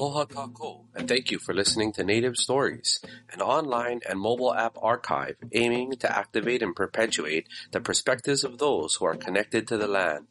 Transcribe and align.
Aloha 0.00 0.24
kako, 0.24 0.86
and 0.94 1.06
thank 1.06 1.30
you 1.30 1.38
for 1.38 1.52
listening 1.52 1.92
to 1.92 2.02
Native 2.02 2.38
Stories, 2.38 3.00
an 3.34 3.42
online 3.42 4.00
and 4.08 4.18
mobile 4.18 4.54
app 4.54 4.78
archive 4.80 5.36
aiming 5.52 5.92
to 5.96 6.10
activate 6.10 6.62
and 6.62 6.74
perpetuate 6.74 7.46
the 7.72 7.82
perspectives 7.82 8.42
of 8.42 8.56
those 8.56 8.94
who 8.94 9.04
are 9.04 9.14
connected 9.14 9.68
to 9.68 9.76
the 9.76 9.86
land. 9.86 10.26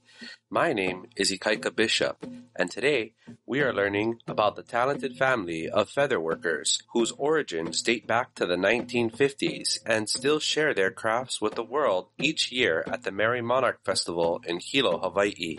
My 0.49 0.73
name 0.73 1.05
is 1.15 1.31
Ikaika 1.31 1.75
Bishop, 1.75 2.25
and 2.55 2.71
today 2.71 3.13
we 3.45 3.61
are 3.61 3.71
learning 3.71 4.21
about 4.27 4.55
the 4.55 4.63
talented 4.63 5.15
family 5.17 5.69
of 5.69 5.91
feather 5.91 6.19
workers 6.19 6.81
whose 6.93 7.11
origins 7.11 7.83
date 7.83 8.07
back 8.07 8.33
to 8.33 8.47
the 8.47 8.57
1950s 8.57 9.81
and 9.85 10.09
still 10.09 10.39
share 10.39 10.73
their 10.73 10.89
crafts 10.89 11.39
with 11.39 11.53
the 11.53 11.63
world 11.63 12.07
each 12.17 12.51
year 12.51 12.83
at 12.87 13.03
the 13.03 13.11
Merrie 13.11 13.43
Monarch 13.43 13.85
Festival 13.85 14.41
in 14.47 14.59
Hilo, 14.59 14.97
Hawaii. 14.97 15.57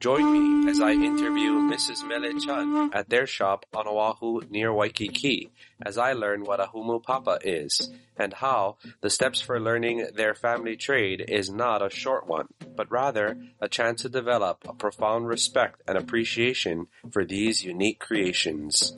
Join 0.00 0.32
me 0.32 0.70
as 0.70 0.80
I 0.80 0.92
interview 0.92 1.54
Mrs. 1.54 2.06
Mele 2.06 2.38
Chun 2.38 2.90
at 2.94 3.08
their 3.08 3.26
shop 3.26 3.66
on 3.74 3.88
Oahu 3.88 4.42
near 4.48 4.72
Waikiki 4.72 5.50
as 5.82 5.98
I 5.98 6.12
learn 6.12 6.44
what 6.44 6.60
a 6.60 6.66
humu 6.66 7.02
papa 7.02 7.40
is 7.42 7.90
and 8.16 8.32
how 8.32 8.76
the 9.00 9.10
steps 9.10 9.40
for 9.40 9.58
learning 9.58 10.06
their 10.14 10.36
family 10.36 10.76
trade 10.76 11.24
is 11.26 11.50
not 11.50 11.84
a 11.84 11.90
short 11.90 12.28
one, 12.28 12.46
but 12.76 12.88
rather 12.92 13.36
a 13.60 13.68
chance 13.68 14.02
to 14.02 14.08
develop 14.08 14.62
a 14.68 14.72
profound 14.72 15.26
respect 15.26 15.82
and 15.88 15.98
appreciation 15.98 16.86
for 17.10 17.24
these 17.24 17.64
unique 17.64 17.98
creations. 17.98 18.96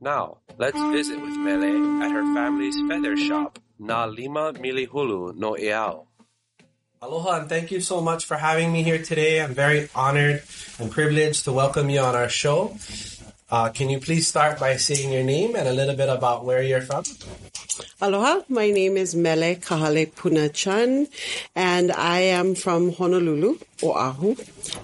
Now, 0.00 0.38
let's 0.58 0.80
visit 0.92 1.20
with 1.20 1.34
Mele 1.34 2.02
at 2.04 2.12
her 2.12 2.34
family's 2.34 2.80
feather 2.88 3.16
shop, 3.16 3.58
Na 3.80 4.04
Lima 4.04 4.52
Milihulu 4.52 5.34
no 5.34 5.54
Eao. 5.54 6.06
Aloha 7.02 7.40
and 7.40 7.48
thank 7.48 7.70
you 7.70 7.80
so 7.80 8.02
much 8.02 8.26
for 8.26 8.36
having 8.36 8.70
me 8.70 8.82
here 8.82 9.02
today. 9.02 9.40
I'm 9.40 9.54
very 9.54 9.88
honored 9.94 10.42
and 10.78 10.90
privileged 10.90 11.44
to 11.44 11.52
welcome 11.52 11.88
you 11.88 12.00
on 12.00 12.14
our 12.14 12.28
show. 12.28 12.76
Uh, 13.50 13.70
can 13.70 13.88
you 13.88 13.98
please 13.98 14.28
start 14.28 14.60
by 14.60 14.76
saying 14.76 15.10
your 15.10 15.22
name 15.22 15.56
and 15.56 15.66
a 15.66 15.72
little 15.72 15.96
bit 15.96 16.10
about 16.10 16.44
where 16.44 16.62
you're 16.62 16.82
from? 16.82 17.04
Aloha, 18.02 18.42
my 18.50 18.70
name 18.70 18.98
is 18.98 19.14
Mele 19.14 19.56
Kahalepuna 19.56 20.52
Chun 20.52 21.08
and 21.56 21.90
I 21.90 22.20
am 22.36 22.54
from 22.54 22.92
Honolulu, 22.92 23.56
Oahu, 23.82 24.36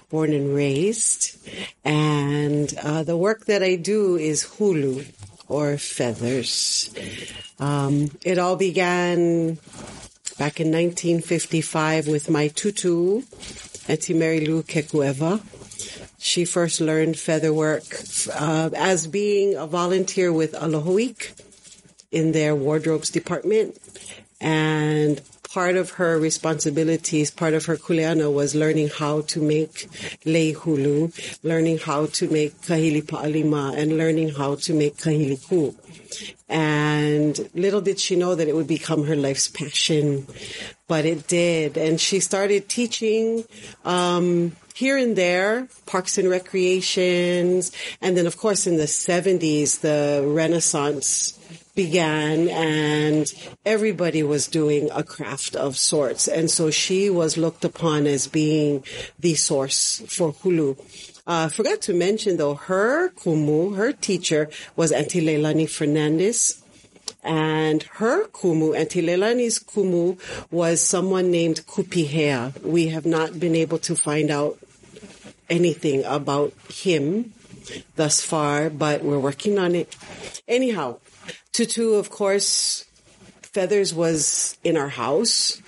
born 0.09 0.33
and 0.33 0.55
raised. 0.55 1.37
And 1.85 2.73
uh, 2.83 3.03
the 3.03 3.19
work 3.19 3.45
that 3.45 3.63
I 3.63 3.77
do 3.77 4.17
is 4.17 4.43
hulu 4.43 5.05
or 5.49 5.77
feathers. 5.77 6.89
Um, 7.61 8.11
it 8.25 8.39
all 8.39 8.57
began 8.57 9.59
back 10.39 10.61
in 10.61 10.71
1955 10.71 12.09
with 12.09 12.29
my 12.29 12.49
tutu, 12.49 13.23
Mary 14.15 14.47
Lou 14.47 14.63
Kekuewa. 14.63 15.41
She 16.19 16.45
first 16.45 16.81
learned 16.81 17.19
feather 17.19 17.53
work 17.53 17.85
uh, 18.33 18.71
as 18.77 19.07
being 19.07 19.55
a 19.55 19.67
volunteer 19.67 20.33
with 20.33 20.55
Aloha 20.55 20.91
Week 20.91 21.33
in 22.11 22.33
their 22.33 22.55
wardrobes 22.55 23.11
department. 23.11 23.79
And 24.41 25.21
part 25.57 25.77
of 25.77 25.93
her 25.93 26.19
responsibilities, 26.19 27.31
part 27.31 27.55
of 27.55 27.65
her 27.65 27.79
kuleana 27.79 28.31
was 28.31 28.55
learning 28.55 28.91
how 28.91 29.23
to 29.23 29.41
make 29.41 29.89
lei 30.27 30.53
hulu, 30.53 31.11
learning 31.43 31.79
how 31.79 32.05
to 32.05 32.29
make 32.29 32.53
kahili 32.61 33.03
pa'alima, 33.03 33.75
and 33.75 33.97
learning 33.97 34.29
how 34.29 34.55
to 34.55 34.75
make 34.75 34.99
kahili 34.99 35.41
ku. 35.49 35.75
And 36.47 37.35
little 37.55 37.81
did 37.81 37.99
she 37.99 38.17
know 38.17 38.35
that 38.35 38.49
it 38.49 38.55
would 38.55 38.67
become 38.67 39.05
her 39.05 39.17
life's 39.17 39.49
passion, 39.49 40.27
but 40.89 41.07
it 41.07 41.27
did. 41.27 41.79
And 41.79 41.99
she 41.99 42.21
started 42.21 42.69
teaching, 42.69 43.45
um, 43.87 44.53
here 44.75 44.99
and 44.99 45.17
there, 45.17 45.69
parks 45.87 46.19
and 46.19 46.29
recreations. 46.29 47.73
And 48.03 48.15
then 48.15 48.27
of 48.27 48.37
course 48.37 48.67
in 48.67 48.77
the 48.77 48.91
70s, 49.09 49.81
the 49.81 50.23
Renaissance 50.23 51.33
began 51.77 52.49
and 52.49 53.33
everybody 53.65 54.25
was 54.25 54.49
doing 54.49 54.89
a 54.93 55.05
craft 55.05 55.55
of 55.55 55.77
sorts. 55.77 56.27
And 56.27 56.51
so 56.51 56.73
she 56.73 57.09
was 57.09 57.37
looked 57.37 57.65
upon 57.65 58.09
as 58.09 58.27
being 58.27 58.83
the 59.21 59.37
source 59.37 60.03
for 60.09 60.33
hulu. 60.33 60.77
Uh, 61.27 61.49
forgot 61.49 61.81
to 61.83 61.95
mention 61.95 62.37
though, 62.39 62.55
her 62.55 63.11
kumu, 63.11 63.77
her 63.77 63.93
teacher 63.93 64.51
was 64.75 64.91
Auntie 64.91 65.25
Leilani 65.25 65.69
Fernandez. 65.71 66.63
And 67.23 67.83
her 67.95 68.27
kumu, 68.29 68.77
Auntie 68.77 69.03
Leilani's 69.03 69.59
kumu, 69.59 70.19
was 70.51 70.81
someone 70.81 71.31
named 71.31 71.67
Kupihea. 71.67 72.63
We 72.63 72.89
have 72.89 73.05
not 73.07 73.39
been 73.39 73.55
able 73.55 73.79
to 73.81 73.95
find 73.95 74.31
out 74.31 74.59
anything 75.51 76.05
about 76.05 76.53
him 76.69 77.33
thus 77.97 78.23
far, 78.23 78.71
but 78.71 79.03
we're 79.03 79.19
working 79.19 79.59
on 79.59 79.75
it. 79.75 79.97
Anyhow, 80.49 80.99
Tutu, 81.53 81.95
of 81.95 82.11
course, 82.11 82.87
Feathers 83.57 83.95
was 83.95 84.59
in 84.65 84.77
our 84.77 84.91
house. 84.91 85.63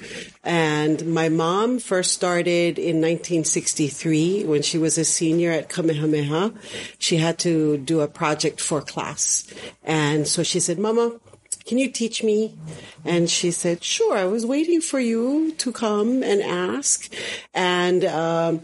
And 0.44 1.14
my 1.14 1.30
mom 1.30 1.78
first 1.78 2.12
started 2.12 2.78
in 2.78 3.00
1963 3.00 4.44
when 4.44 4.60
she 4.60 4.76
was 4.76 4.98
a 4.98 5.06
senior 5.06 5.52
at 5.52 5.70
Kamehameha. 5.70 6.52
She 6.98 7.16
had 7.16 7.38
to 7.38 7.78
do 7.78 8.02
a 8.02 8.06
project 8.06 8.60
for 8.60 8.82
class. 8.82 9.50
And 9.82 10.28
so 10.28 10.42
she 10.42 10.60
said, 10.60 10.78
Mama, 10.78 11.18
can 11.64 11.78
you 11.78 11.90
teach 11.90 12.22
me? 12.22 12.58
And 13.06 13.30
she 13.30 13.50
said, 13.50 13.82
sure. 13.82 14.18
I 14.18 14.24
was 14.24 14.44
waiting 14.44 14.82
for 14.82 15.00
you 15.00 15.52
to 15.52 15.72
come 15.72 16.22
and 16.22 16.42
ask. 16.42 17.10
And, 17.54 18.04
um, 18.04 18.60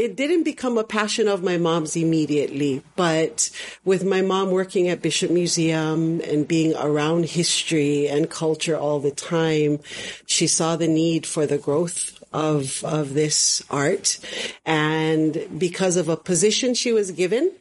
it 0.00 0.16
didn't 0.16 0.44
become 0.44 0.78
a 0.78 0.84
passion 0.84 1.28
of 1.28 1.42
my 1.42 1.58
mom's 1.58 1.94
immediately, 1.94 2.82
but 2.96 3.50
with 3.84 4.02
my 4.02 4.22
mom 4.22 4.50
working 4.50 4.88
at 4.88 5.02
Bishop 5.02 5.30
Museum 5.30 6.22
and 6.22 6.48
being 6.48 6.74
around 6.76 7.26
history 7.26 8.08
and 8.08 8.30
culture 8.30 8.78
all 8.78 8.98
the 8.98 9.10
time, 9.10 9.78
she 10.24 10.46
saw 10.46 10.74
the 10.74 10.88
need 10.88 11.26
for 11.26 11.44
the 11.44 11.58
growth 11.58 12.18
of, 12.32 12.82
of 12.82 13.12
this 13.12 13.62
art. 13.68 14.18
And 14.64 15.46
because 15.58 15.98
of 15.98 16.08
a 16.08 16.16
position 16.16 16.72
she 16.72 16.92
was 16.92 17.10
given, 17.10 17.52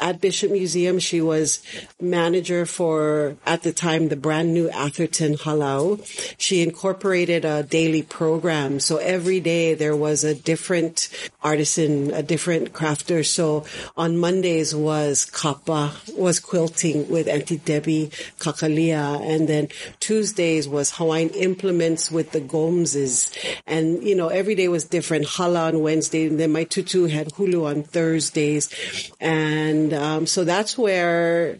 at 0.00 0.20
Bishop 0.20 0.50
Museum. 0.50 0.98
She 0.98 1.20
was 1.20 1.62
manager 2.00 2.66
for, 2.66 3.36
at 3.46 3.62
the 3.62 3.72
time, 3.72 4.08
the 4.08 4.16
brand 4.16 4.52
new 4.52 4.68
Atherton 4.70 5.34
Halau. 5.34 6.04
She 6.38 6.62
incorporated 6.62 7.44
a 7.44 7.62
daily 7.62 8.02
program. 8.02 8.80
So 8.80 8.98
every 8.98 9.40
day 9.40 9.74
there 9.74 9.96
was 9.96 10.24
a 10.24 10.34
different 10.34 11.08
artisan, 11.42 12.12
a 12.12 12.22
different 12.22 12.72
crafter. 12.72 13.24
So 13.24 13.64
on 13.96 14.18
Mondays 14.18 14.74
was 14.74 15.24
kapa, 15.24 15.92
was 16.16 16.40
quilting 16.40 17.08
with 17.08 17.28
Auntie 17.28 17.58
Debbie 17.58 18.10
Kakalia. 18.38 19.20
And 19.20 19.48
then 19.48 19.68
Tuesdays 20.00 20.68
was 20.68 20.96
Hawaiian 20.96 21.30
implements 21.30 22.10
with 22.10 22.32
the 22.32 22.40
Gomeses. 22.40 23.32
And, 23.66 24.02
you 24.02 24.14
know, 24.14 24.28
every 24.28 24.54
day 24.54 24.68
was 24.68 24.84
different. 24.84 25.26
Hala 25.26 25.68
on 25.68 25.80
Wednesday. 25.80 26.26
And 26.26 26.38
then 26.38 26.52
my 26.52 26.64
tutu 26.64 27.06
had 27.06 27.28
hulu 27.28 27.66
on 27.66 27.82
Thursdays. 27.82 28.68
And 29.20 29.85
and 29.92 30.02
um, 30.02 30.26
so 30.26 30.42
that's 30.42 30.76
where 30.76 31.58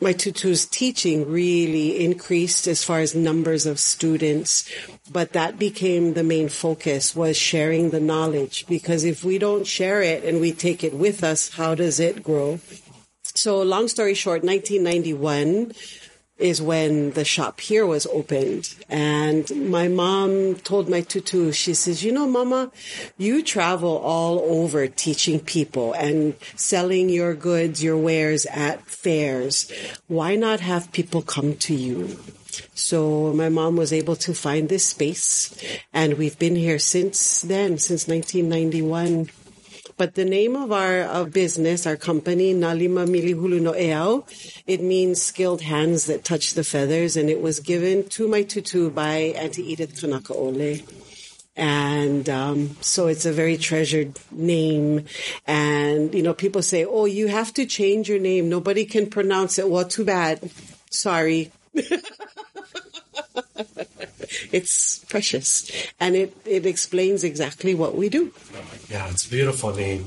my 0.00 0.12
tutu's 0.12 0.66
teaching 0.66 1.28
really 1.28 2.04
increased 2.04 2.68
as 2.68 2.84
far 2.84 3.00
as 3.00 3.14
numbers 3.14 3.66
of 3.66 3.80
students. 3.80 4.70
But 5.10 5.32
that 5.32 5.58
became 5.58 6.14
the 6.14 6.22
main 6.22 6.48
focus 6.48 7.16
was 7.16 7.36
sharing 7.36 7.90
the 7.90 7.98
knowledge. 7.98 8.66
Because 8.68 9.04
if 9.04 9.24
we 9.24 9.38
don't 9.38 9.66
share 9.66 10.00
it 10.00 10.24
and 10.24 10.40
we 10.40 10.52
take 10.52 10.84
it 10.84 10.94
with 10.94 11.24
us 11.24 11.50
how 11.50 11.74
does 11.74 11.98
it 11.98 12.22
grow? 12.22 12.60
So 13.22 13.62
long 13.62 13.88
story 13.88 14.14
short 14.14 14.44
1991 14.44 15.72
is 16.40 16.60
when 16.62 17.12
the 17.12 17.24
shop 17.24 17.60
here 17.60 17.86
was 17.86 18.06
opened. 18.06 18.74
And 18.88 19.70
my 19.70 19.88
mom 19.88 20.56
told 20.56 20.88
my 20.88 21.02
tutu, 21.02 21.52
she 21.52 21.74
says, 21.74 22.02
you 22.02 22.12
know, 22.12 22.26
mama, 22.26 22.72
you 23.18 23.42
travel 23.42 23.98
all 23.98 24.40
over 24.40 24.88
teaching 24.88 25.40
people 25.40 25.92
and 25.92 26.34
selling 26.56 27.08
your 27.10 27.34
goods, 27.34 27.84
your 27.84 27.96
wares 27.96 28.46
at 28.46 28.84
fairs. 28.86 29.70
Why 30.08 30.36
not 30.36 30.60
have 30.60 30.92
people 30.92 31.22
come 31.22 31.54
to 31.56 31.74
you? 31.74 32.18
So 32.74 33.32
my 33.32 33.48
mom 33.48 33.76
was 33.76 33.92
able 33.92 34.16
to 34.16 34.34
find 34.34 34.68
this 34.68 34.86
space 34.86 35.54
and 35.92 36.14
we've 36.14 36.38
been 36.38 36.56
here 36.56 36.78
since 36.78 37.42
then, 37.42 37.78
since 37.78 38.08
1991. 38.08 39.30
But 40.00 40.14
the 40.14 40.24
name 40.24 40.56
of 40.56 40.72
our 40.72 41.02
of 41.02 41.30
business, 41.30 41.86
our 41.86 41.94
company, 41.94 42.54
Nalima 42.54 43.06
Milihulu 43.06 43.60
no 43.60 43.72
Eao, 43.72 44.24
it 44.66 44.80
means 44.80 45.20
skilled 45.20 45.60
hands 45.60 46.06
that 46.06 46.24
touch 46.24 46.54
the 46.54 46.64
feathers, 46.64 47.18
and 47.18 47.28
it 47.28 47.42
was 47.42 47.60
given 47.60 48.08
to 48.16 48.26
my 48.26 48.42
tutu 48.42 48.88
by 48.88 49.34
Auntie 49.36 49.72
Edith 49.72 50.00
Kanakaole. 50.00 50.88
And 51.54 52.30
um, 52.30 52.78
so 52.80 53.08
it's 53.08 53.26
a 53.26 53.32
very 53.32 53.58
treasured 53.58 54.18
name. 54.30 55.04
And, 55.46 56.14
you 56.14 56.22
know, 56.22 56.32
people 56.32 56.62
say, 56.62 56.86
oh, 56.86 57.04
you 57.04 57.26
have 57.26 57.52
to 57.52 57.66
change 57.66 58.08
your 58.08 58.20
name. 58.20 58.48
Nobody 58.48 58.86
can 58.86 59.10
pronounce 59.10 59.58
it. 59.58 59.68
Well, 59.68 59.84
too 59.84 60.06
bad. 60.06 60.50
Sorry. 60.88 61.52
it's 64.52 65.04
precious 65.08 65.70
and 65.98 66.16
it, 66.16 66.36
it 66.44 66.66
explains 66.66 67.24
exactly 67.24 67.74
what 67.74 67.94
we 67.94 68.08
do. 68.08 68.32
Yeah, 68.88 69.08
it's 69.10 69.26
beautiful 69.26 69.74
name. 69.74 70.06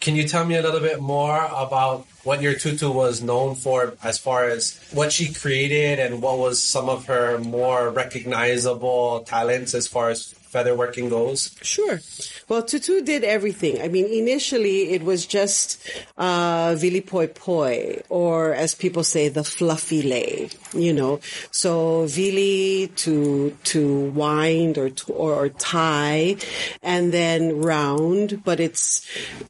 Can 0.00 0.14
you 0.14 0.28
tell 0.28 0.44
me 0.44 0.56
a 0.56 0.62
little 0.62 0.80
bit 0.80 1.00
more 1.00 1.48
about 1.52 2.06
what 2.28 2.42
your 2.42 2.52
tutu 2.52 2.92
was 2.92 3.22
known 3.22 3.54
for 3.54 3.94
as 4.04 4.18
far 4.18 4.44
as 4.44 4.78
what 4.92 5.10
she 5.10 5.32
created 5.32 5.98
and 5.98 6.20
what 6.20 6.36
was 6.36 6.62
some 6.62 6.90
of 6.90 7.06
her 7.06 7.38
more 7.38 7.88
recognizable 7.88 9.20
talents 9.20 9.72
as 9.72 9.88
far 9.88 10.10
as 10.10 10.34
feather 10.48 10.74
working 10.74 11.08
goes? 11.08 11.56
Sure. 11.62 12.00
Well, 12.48 12.62
Tutu 12.62 13.00
did 13.00 13.24
everything. 13.24 13.80
I 13.80 13.88
mean, 13.88 14.06
initially 14.06 14.90
it 14.90 15.02
was 15.02 15.24
just 15.24 15.80
uh, 16.18 16.74
Vili 16.78 17.00
Poi 17.00 17.28
Poi, 17.28 18.02
or 18.10 18.52
as 18.52 18.74
people 18.74 19.04
say, 19.04 19.28
the 19.28 19.44
fluffy 19.44 20.02
lei. 20.02 20.50
You 20.74 20.92
know, 20.92 21.20
so 21.50 22.06
Vili 22.06 22.88
to 23.04 23.56
to 23.72 24.10
wind 24.10 24.76
or 24.76 24.90
to, 24.90 25.12
or, 25.12 25.32
or 25.34 25.48
tie, 25.48 26.36
and 26.82 27.12
then 27.12 27.60
round. 27.60 28.44
But 28.44 28.60
it's 28.60 29.06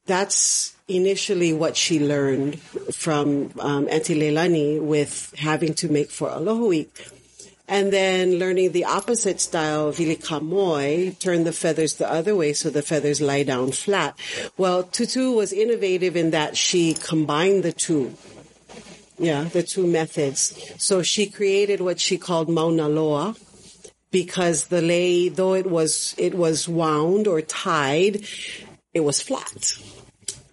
that's 0.07 0.78
initially 0.89 1.53
what 1.53 1.77
she 1.77 2.01
learned 2.01 2.59
from 2.61 3.53
um, 3.61 3.87
Auntie 3.91 4.19
Leilani 4.19 4.81
with 4.81 5.35
having 5.39 5.75
to 5.75 5.89
make 5.89 6.11
for 6.11 6.31
Alohui. 6.31 6.89
And 7.71 7.93
then 7.93 8.39
learning 8.39 8.73
the 8.73 8.87
opposite 8.87 9.41
style, 9.43 9.93
Vili 9.93 10.17
Kamoi, 10.17 11.19
turn 11.19 11.45
the 11.45 11.53
feathers 11.53 11.97
the 11.97 12.11
other 12.11 12.35
way 12.35 12.55
so 12.55 12.71
the 12.71 12.81
feathers 12.81 13.21
lie 13.21 13.43
down 13.43 13.73
flat. 13.73 14.19
Well, 14.57 14.85
Tutu 14.85 15.33
was 15.33 15.53
innovative 15.53 16.17
in 16.17 16.31
that 16.31 16.57
she 16.57 16.95
combined 16.95 17.63
the 17.63 17.73
two. 17.73 18.15
Yeah, 19.19 19.45
the 19.45 19.63
two 19.63 19.87
methods. 19.87 20.59
So 20.79 21.03
she 21.03 21.27
created 21.27 21.83
what 21.83 22.01
she 22.01 22.17
called 22.17 22.49
Mauna 22.49 22.89
Loa 22.89 23.37
because 24.11 24.69
the 24.69 24.81
lei, 24.81 25.29
though 25.29 25.53
it 25.53 25.67
was, 25.67 26.15
it 26.17 26.35
was 26.35 26.69
wound 26.69 27.27
or 27.27 27.43
tied, 27.43 28.25
it 28.95 29.01
was 29.01 29.21
flat. 29.21 29.79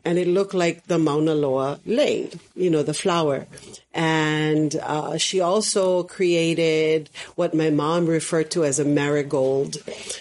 And 0.05 0.19
it 0.19 0.27
looked 0.27 0.53
like 0.53 0.85
the 0.85 0.99
Mauna 0.99 1.33
Loa 1.33 1.79
lei, 1.85 2.29
you 2.55 2.69
know, 2.69 2.83
the 2.83 2.93
flower 2.93 3.47
and 3.95 4.75
uh, 4.75 5.17
she 5.17 5.39
also 5.39 6.03
created 6.03 7.09
what 7.35 7.53
my 7.53 7.69
mom 7.69 8.05
referred 8.05 8.51
to 8.51 8.65
as 8.65 8.77
a 8.77 8.83
marigold. 8.85 9.77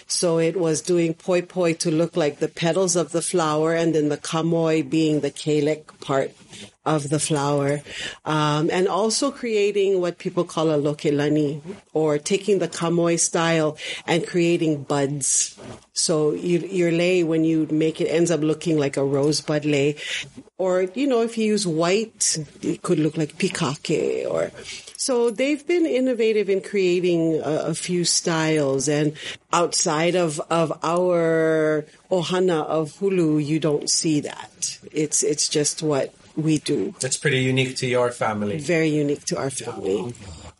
So 0.07 0.39
it 0.39 0.55
was 0.55 0.81
doing 0.81 1.13
poi 1.13 1.41
poi 1.41 1.73
to 1.73 1.91
look 1.91 2.15
like 2.15 2.39
the 2.39 2.47
petals 2.47 2.95
of 2.95 3.11
the 3.11 3.21
flower, 3.21 3.75
and 3.75 3.93
then 3.93 4.07
the 4.07 4.17
kamoi 4.17 4.89
being 4.89 5.19
the 5.19 5.29
calyx 5.29 5.93
part 5.99 6.31
of 6.85 7.09
the 7.09 7.19
flower, 7.19 7.81
um, 8.25 8.69
and 8.71 8.87
also 8.87 9.31
creating 9.31 9.99
what 9.99 10.19
people 10.19 10.45
call 10.45 10.69
a 10.69 10.77
lokelani, 10.77 11.59
or 11.93 12.17
taking 12.17 12.59
the 12.59 12.67
kamoi 12.69 13.19
style 13.19 13.75
and 14.07 14.25
creating 14.25 14.83
buds. 14.83 15.59
So 15.93 16.31
you, 16.31 16.59
your 16.59 16.91
lei, 16.91 17.23
when 17.23 17.43
you 17.43 17.67
make 17.71 17.99
it, 17.99 18.05
ends 18.05 18.31
up 18.31 18.41
looking 18.41 18.77
like 18.77 18.95
a 18.95 19.03
rosebud 19.03 19.65
lei, 19.65 19.97
or 20.57 20.83
you 20.83 21.07
know, 21.07 21.21
if 21.21 21.37
you 21.37 21.45
use 21.45 21.67
white, 21.67 22.37
it 22.61 22.81
could 22.81 22.99
look 22.99 23.17
like 23.17 23.37
pikake, 23.37 24.29
or 24.29 24.51
so 24.97 25.29
they've 25.29 25.65
been 25.67 25.85
innovative 25.85 26.49
in 26.49 26.61
creating 26.61 27.35
a, 27.43 27.67
a, 27.67 27.75
few 27.75 28.05
styles 28.05 28.87
and 28.87 29.13
outside 29.53 30.15
of, 30.15 30.39
of 30.49 30.71
our 30.81 31.85
ohana 32.09 32.65
of 32.65 32.93
hulu, 32.93 33.45
you 33.45 33.59
don't 33.59 33.89
see 33.89 34.21
that. 34.21 34.79
It's, 34.91 35.21
it's 35.21 35.47
just 35.47 35.83
what 35.83 36.13
we 36.35 36.57
do. 36.57 36.95
That's 36.99 37.17
pretty 37.17 37.41
unique 37.43 37.75
to 37.77 37.87
your 37.87 38.11
family. 38.11 38.57
Very 38.57 38.89
unique 38.89 39.25
to 39.25 39.37
our 39.37 39.49
family. 39.49 40.13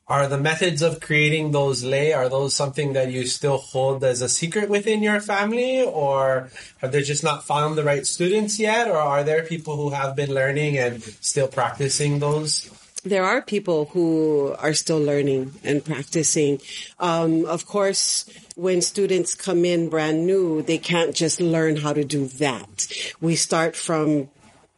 Are 0.07 0.27
the 0.27 0.37
methods 0.37 0.83
of 0.83 0.99
creating 0.99 1.51
those 1.51 1.83
lei, 1.83 2.13
are 2.13 2.29
those 2.29 2.53
something 2.53 2.93
that 2.93 3.11
you 3.11 3.25
still 3.25 3.57
hold 3.57 4.03
as 4.03 4.21
a 4.21 4.29
secret 4.29 4.69
within 4.69 5.01
your 5.01 5.19
family 5.19 5.81
or 5.81 6.51
have 6.77 6.91
they 6.91 7.01
just 7.01 7.23
not 7.23 7.43
found 7.43 7.75
the 7.75 7.83
right 7.83 8.05
students 8.05 8.59
yet 8.59 8.87
or 8.87 8.97
are 8.97 9.23
there 9.23 9.41
people 9.41 9.77
who 9.77 9.89
have 9.89 10.15
been 10.15 10.31
learning 10.31 10.77
and 10.77 11.01
still 11.01 11.47
practicing 11.47 12.19
those? 12.19 12.69
there 13.05 13.23
are 13.23 13.41
people 13.41 13.85
who 13.93 14.55
are 14.57 14.73
still 14.73 14.99
learning 14.99 15.53
and 15.63 15.85
practicing. 15.85 16.59
Um, 16.99 17.45
of 17.45 17.67
course, 17.67 18.25
when 18.55 18.81
students 18.81 19.35
come 19.35 19.63
in 19.63 19.89
brand 19.89 20.25
new, 20.25 20.63
they 20.63 20.79
can't 20.79 21.15
just 21.15 21.39
learn 21.39 21.77
how 21.77 21.93
to 21.93 22.03
do 22.03 22.25
that. 22.41 22.87
We 23.21 23.35
start 23.35 23.75
from 23.75 24.29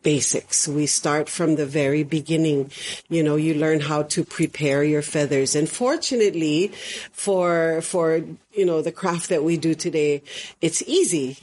basics. 0.07 0.69
We 0.69 0.85
start 0.85 1.27
from 1.27 1.57
the 1.57 1.65
very 1.65 2.03
beginning. 2.03 2.71
You 3.09 3.23
know, 3.23 3.35
you 3.35 3.55
learn 3.55 3.81
how 3.81 4.03
to 4.03 4.23
prepare 4.23 4.81
your 4.81 5.01
feathers. 5.01 5.53
And 5.53 5.67
fortunately 5.67 6.71
for, 7.11 7.81
for, 7.81 8.23
you 8.55 8.65
know, 8.65 8.81
the 8.81 8.93
craft 8.93 9.27
that 9.27 9.43
we 9.43 9.57
do 9.57 9.75
today, 9.75 10.23
it's 10.61 10.81
easy. 10.87 11.35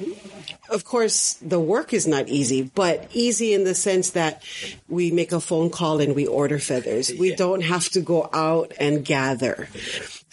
Of 0.70 0.86
course, 0.86 1.34
the 1.42 1.60
work 1.60 1.92
is 1.92 2.06
not 2.06 2.28
easy, 2.28 2.62
but 2.62 3.06
easy 3.12 3.52
in 3.52 3.64
the 3.64 3.74
sense 3.74 4.12
that 4.12 4.42
we 4.88 5.10
make 5.10 5.32
a 5.32 5.40
phone 5.40 5.68
call 5.68 6.00
and 6.00 6.14
we 6.14 6.26
order 6.26 6.58
feathers. 6.58 7.12
We 7.12 7.34
don't 7.36 7.64
have 7.64 7.90
to 7.90 8.00
go 8.00 8.30
out 8.32 8.72
and 8.80 9.04
gather. 9.04 9.68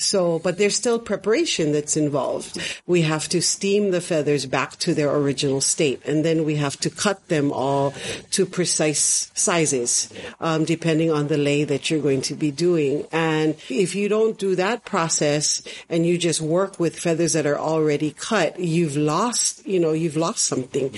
So, 0.02 0.40
but 0.40 0.58
there's 0.58 0.76
still 0.76 0.98
preparation 0.98 1.74
that's 1.74 1.96
involved. 1.96 2.58
We 2.88 3.04
have 3.04 3.30
to 3.30 3.42
steam 3.42 3.92
the 3.92 4.02
feathers 4.02 4.48
back 4.48 4.78
to 4.78 4.96
their 4.96 5.14
original 5.16 5.62
state, 5.62 6.02
and 6.06 6.26
then 6.26 6.44
we 6.44 6.56
have 6.56 6.76
to 6.78 6.90
cut 6.90 7.28
them 7.28 7.52
all 7.52 7.94
to 8.32 8.46
precise 8.46 9.32
sizes, 9.34 10.14
um, 10.40 10.66
depending 10.66 11.12
on 11.12 11.28
the 11.28 11.38
lay 11.38 11.64
that 11.64 11.90
you're 11.90 12.02
going 12.02 12.22
to 12.22 12.36
be 12.36 12.52
doing. 12.52 13.06
And 13.12 13.56
if 13.70 13.96
you 13.96 14.10
don't 14.10 14.38
do 14.38 14.56
that 14.56 14.86
process 14.86 15.62
and 15.90 16.06
you 16.06 16.18
just 16.18 16.42
work 16.42 16.80
with 16.80 17.00
feathers 17.00 17.34
that 17.34 17.46
are 17.46 17.60
already 17.60 18.12
cut, 18.12 18.60
you've 18.60 18.98
lost, 18.98 19.66
you 19.66 19.80
know, 19.80 19.94
you've 19.94 20.18
lost 20.18 20.46
something. 20.46 20.96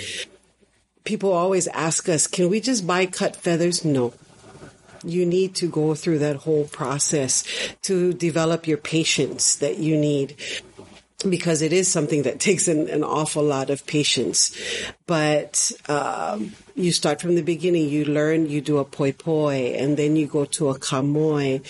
People 1.04 1.34
always 1.34 1.68
ask 1.70 2.08
us, 2.10 2.28
can 2.28 2.50
we 2.50 2.60
just 2.60 2.86
buy 2.86 3.06
cut 3.06 3.36
feathers? 3.36 3.84
No 3.84 4.14
you 5.04 5.26
need 5.26 5.56
to 5.56 5.68
go 5.68 5.94
through 5.94 6.20
that 6.20 6.38
whole 6.38 6.66
process 6.66 7.44
to 7.82 8.14
develop 8.14 8.68
your 8.68 8.78
patience 8.78 9.56
that 9.58 9.78
you 9.78 9.98
need 9.98 10.36
because 11.30 11.62
it 11.62 11.74
is 11.74 11.88
something 11.88 12.24
that 12.24 12.40
takes 12.40 12.68
an, 12.68 12.90
an 12.90 13.04
awful 13.04 13.44
lot 13.44 13.70
of 13.70 13.86
patience. 13.86 14.56
But 15.06 15.72
um, 15.90 16.54
you 16.76 16.92
start 16.92 17.22
from 17.22 17.36
the 17.36 17.42
beginning. 17.42 17.90
You 17.90 18.06
learn, 18.06 18.50
you 18.50 18.62
do 18.62 18.78
a 18.78 18.86
poi 18.86 19.12
poi, 19.12 19.76
and 19.78 19.98
then 19.98 20.16
you 20.16 20.28
go 20.28 20.46
to 20.46 20.70
a 20.70 20.80
kamoi. 20.80 21.62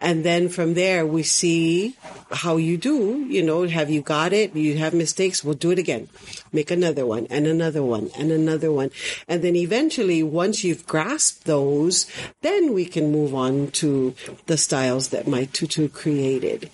And 0.00 0.24
then 0.24 0.48
from 0.48 0.74
there, 0.74 1.06
we 1.06 1.22
see 1.22 1.96
how 2.30 2.56
you 2.56 2.76
do. 2.76 3.26
You 3.28 3.42
know, 3.42 3.66
have 3.66 3.90
you 3.90 4.02
got 4.02 4.32
it? 4.32 4.54
You 4.56 4.78
have 4.78 4.94
mistakes? 4.94 5.44
We'll 5.44 5.54
do 5.54 5.70
it 5.70 5.78
again. 5.78 6.08
Make 6.52 6.70
another 6.70 7.06
one, 7.06 7.26
and 7.30 7.46
another 7.46 7.82
one, 7.82 8.10
and 8.16 8.32
another 8.32 8.72
one. 8.72 8.90
And 9.28 9.42
then 9.42 9.56
eventually, 9.56 10.22
once 10.22 10.64
you've 10.64 10.86
grasped 10.86 11.44
those, 11.44 12.06
then 12.42 12.72
we 12.72 12.84
can 12.84 13.12
move 13.12 13.34
on 13.34 13.70
to 13.72 14.14
the 14.46 14.56
styles 14.56 15.08
that 15.08 15.26
my 15.26 15.44
tutu 15.46 15.88
created. 15.88 16.70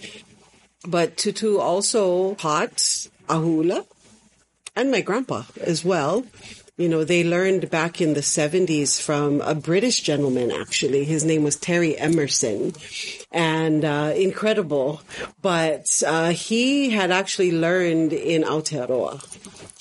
But 0.87 1.17
Tutu 1.17 1.59
also 1.59 2.35
taught 2.35 2.77
ahu'ula 3.29 3.87
and 4.77 4.91
my 4.91 5.01
grandpa 5.01 5.45
as 5.61 5.85
well. 5.85 6.25
You 6.77 6.89
know, 6.89 7.05
they 7.05 7.23
learned 7.23 7.71
back 7.71 8.01
in 8.01 8.15
the 8.15 8.21
70s 8.21 9.01
from 9.01 9.41
a 9.43 9.55
British 9.55 10.01
gentleman, 10.01 10.51
actually. 10.51 11.05
His 11.05 11.25
name 11.25 11.45
was 11.45 11.55
Terry 11.55 11.97
Emerson 11.97 12.73
and 13.31 13.85
uh, 13.85 14.13
incredible. 14.17 15.01
But 15.41 16.03
uh, 16.05 16.31
he 16.31 16.91
had 16.91 17.13
actually 17.13 17.53
learned 17.53 18.13
in 18.13 18.43
Aotearoa 18.43 19.23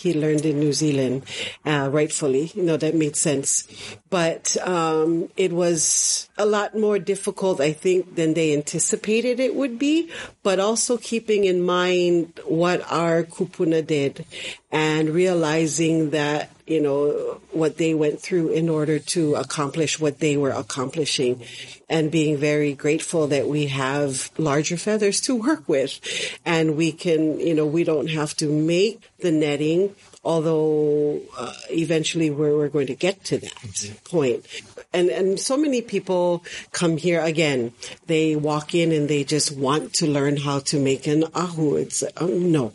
he 0.04 0.14
learned 0.14 0.46
in 0.46 0.60
New 0.60 0.74
Zealand, 0.74 1.24
uh, 1.66 1.90
rightfully. 1.92 2.52
You 2.54 2.64
know, 2.64 2.78
that 2.78 2.94
made 2.94 3.16
sense. 3.16 3.68
But 4.10 4.56
um, 4.62 5.30
it 5.38 5.52
was 5.54 6.30
a 6.38 6.46
lot 6.46 6.78
more 6.78 7.00
difficult, 7.00 7.60
I 7.60 7.74
think, 7.74 8.16
than 8.16 8.34
they 8.36 8.54
anticipated 8.54 9.40
it 9.40 9.56
would 9.56 9.80
be, 9.80 10.12
but 10.44 10.60
also 10.60 10.98
keeping 10.98 11.46
in 11.46 11.64
mind 11.64 12.40
what 12.46 12.82
our 12.92 13.24
kupuna 13.24 13.86
did 13.86 14.26
and 14.72 15.10
realizing 15.10 16.12
that, 16.12 16.52
you 16.66 16.82
know, 16.82 17.42
what 17.52 17.78
they 17.78 17.94
went 17.94 18.22
through 18.22 18.50
in 18.50 18.70
order 18.70 19.00
to 19.00 19.36
accomplish 19.36 20.00
what 20.00 20.20
they 20.20 20.38
were 20.38 20.52
accomplishing 20.52 21.44
and 21.90 22.12
being 22.12 22.38
very 22.38 22.74
grateful 22.74 23.28
that 23.28 23.48
we 23.48 23.68
have 23.68 24.32
larger 24.38 24.78
feathers 24.78 25.20
to 25.22 25.36
work 25.36 25.68
with 25.68 26.00
and 26.46 26.78
we 26.78 26.92
can, 26.92 27.40
you 27.40 27.54
know, 27.54 27.66
we 27.66 27.84
don't 27.84 28.10
have 28.10 28.36
to 28.38 28.48
make 28.48 29.02
the 29.20 29.32
netting 29.32 29.94
although 30.24 31.22
uh, 31.38 31.54
eventually 31.70 32.30
we're, 32.30 32.56
we're 32.56 32.70
going 32.70 32.88
to 32.88 32.96
get 32.96 33.24
to 33.26 33.38
that 33.38 33.92
point. 34.06 34.46
And, 34.94 35.10
and 35.10 35.40
so 35.40 35.58
many 35.58 35.82
people 35.82 36.46
come 36.72 36.98
here 36.98 37.22
again. 37.22 37.74
They 38.08 38.36
walk 38.36 38.74
in 38.74 38.92
and 38.92 39.10
they 39.10 39.24
just 39.24 39.52
want 39.52 39.94
to 39.96 40.08
learn 40.08 40.38
how 40.38 40.60
to 40.60 40.80
make 40.80 41.08
an 41.08 41.26
ahu. 41.34 41.76
It's, 41.76 42.04
oh, 42.18 42.28
no. 42.28 42.72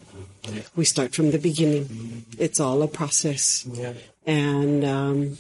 We 0.77 0.85
start 0.85 1.15
from 1.15 1.31
the 1.31 1.39
beginning. 1.39 2.25
It's 2.39 2.61
all 2.61 2.83
a 2.83 2.89
process. 2.89 3.67
Yeah. 3.67 3.95
And, 4.27 4.85
um, 4.85 5.39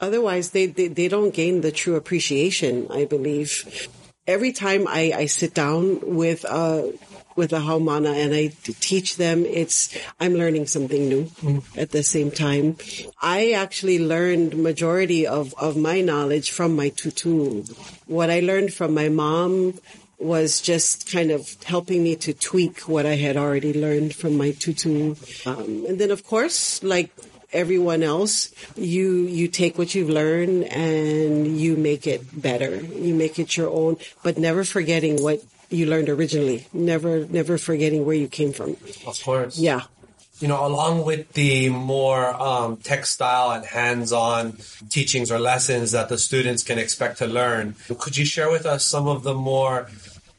otherwise 0.00 0.50
they, 0.50 0.66
they, 0.66 0.88
they 0.88 1.08
don't 1.08 1.32
gain 1.32 1.60
the 1.60 1.72
true 1.72 1.96
appreciation, 1.96 2.88
I 2.90 3.04
believe. 3.04 3.88
Every 4.26 4.52
time 4.52 4.86
I, 4.88 5.12
I 5.14 5.26
sit 5.26 5.54
down 5.54 6.00
with 6.02 6.44
a, 6.44 6.92
with 7.36 7.50
the 7.50 7.58
Haumana 7.58 8.14
and 8.14 8.34
I 8.34 8.52
teach 8.80 9.16
them, 9.16 9.44
it's, 9.44 9.96
I'm 10.20 10.34
learning 10.34 10.66
something 10.66 11.08
new 11.08 11.30
at 11.76 11.90
the 11.90 12.02
same 12.02 12.30
time. 12.30 12.76
I 13.20 13.52
actually 13.52 13.98
learned 13.98 14.56
majority 14.56 15.26
of, 15.26 15.52
of 15.58 15.76
my 15.76 16.00
knowledge 16.00 16.52
from 16.52 16.76
my 16.76 16.90
tutu. 16.90 17.64
What 18.06 18.30
I 18.30 18.40
learned 18.40 18.72
from 18.72 18.94
my 18.94 19.08
mom 19.08 19.74
was 20.18 20.60
just 20.60 21.10
kind 21.10 21.30
of 21.30 21.62
helping 21.64 22.02
me 22.02 22.16
to 22.16 22.32
tweak 22.32 22.80
what 22.82 23.06
I 23.06 23.16
had 23.16 23.36
already 23.36 23.72
learned 23.72 24.14
from 24.14 24.36
my 24.36 24.52
tutu. 24.52 25.14
Um, 25.46 25.84
and 25.88 25.98
then 25.98 26.10
of 26.10 26.24
course, 26.24 26.82
like 26.82 27.10
everyone 27.52 28.02
else, 28.02 28.52
you 28.76 29.24
you 29.24 29.48
take 29.48 29.78
what 29.78 29.94
you've 29.94 30.10
learned 30.10 30.64
and 30.64 31.58
you 31.58 31.76
make 31.76 32.06
it 32.06 32.22
better. 32.40 32.76
You 32.76 33.14
make 33.14 33.38
it 33.38 33.56
your 33.56 33.70
own, 33.70 33.96
but 34.22 34.36
never 34.36 34.64
forgetting 34.64 35.22
what 35.22 35.42
you 35.70 35.86
learned 35.86 36.08
originally. 36.08 36.66
Never 36.72 37.26
never 37.26 37.58
forgetting 37.58 38.04
where 38.04 38.16
you 38.16 38.28
came 38.28 38.52
from. 38.52 38.76
Of 39.06 39.22
course. 39.24 39.58
Yeah. 39.58 39.82
You 40.40 40.48
know, 40.48 40.66
along 40.66 41.04
with 41.04 41.32
the 41.34 41.68
more 41.68 42.34
um, 42.42 42.76
textile 42.78 43.52
and 43.52 43.64
hands-on 43.64 44.58
teachings 44.90 45.30
or 45.30 45.38
lessons 45.38 45.92
that 45.92 46.08
the 46.08 46.18
students 46.18 46.62
can 46.62 46.78
expect 46.78 47.18
to 47.18 47.26
learn, 47.26 47.76
could 47.98 48.16
you 48.16 48.24
share 48.24 48.50
with 48.50 48.66
us 48.66 48.84
some 48.84 49.06
of 49.06 49.22
the 49.22 49.34
more 49.34 49.88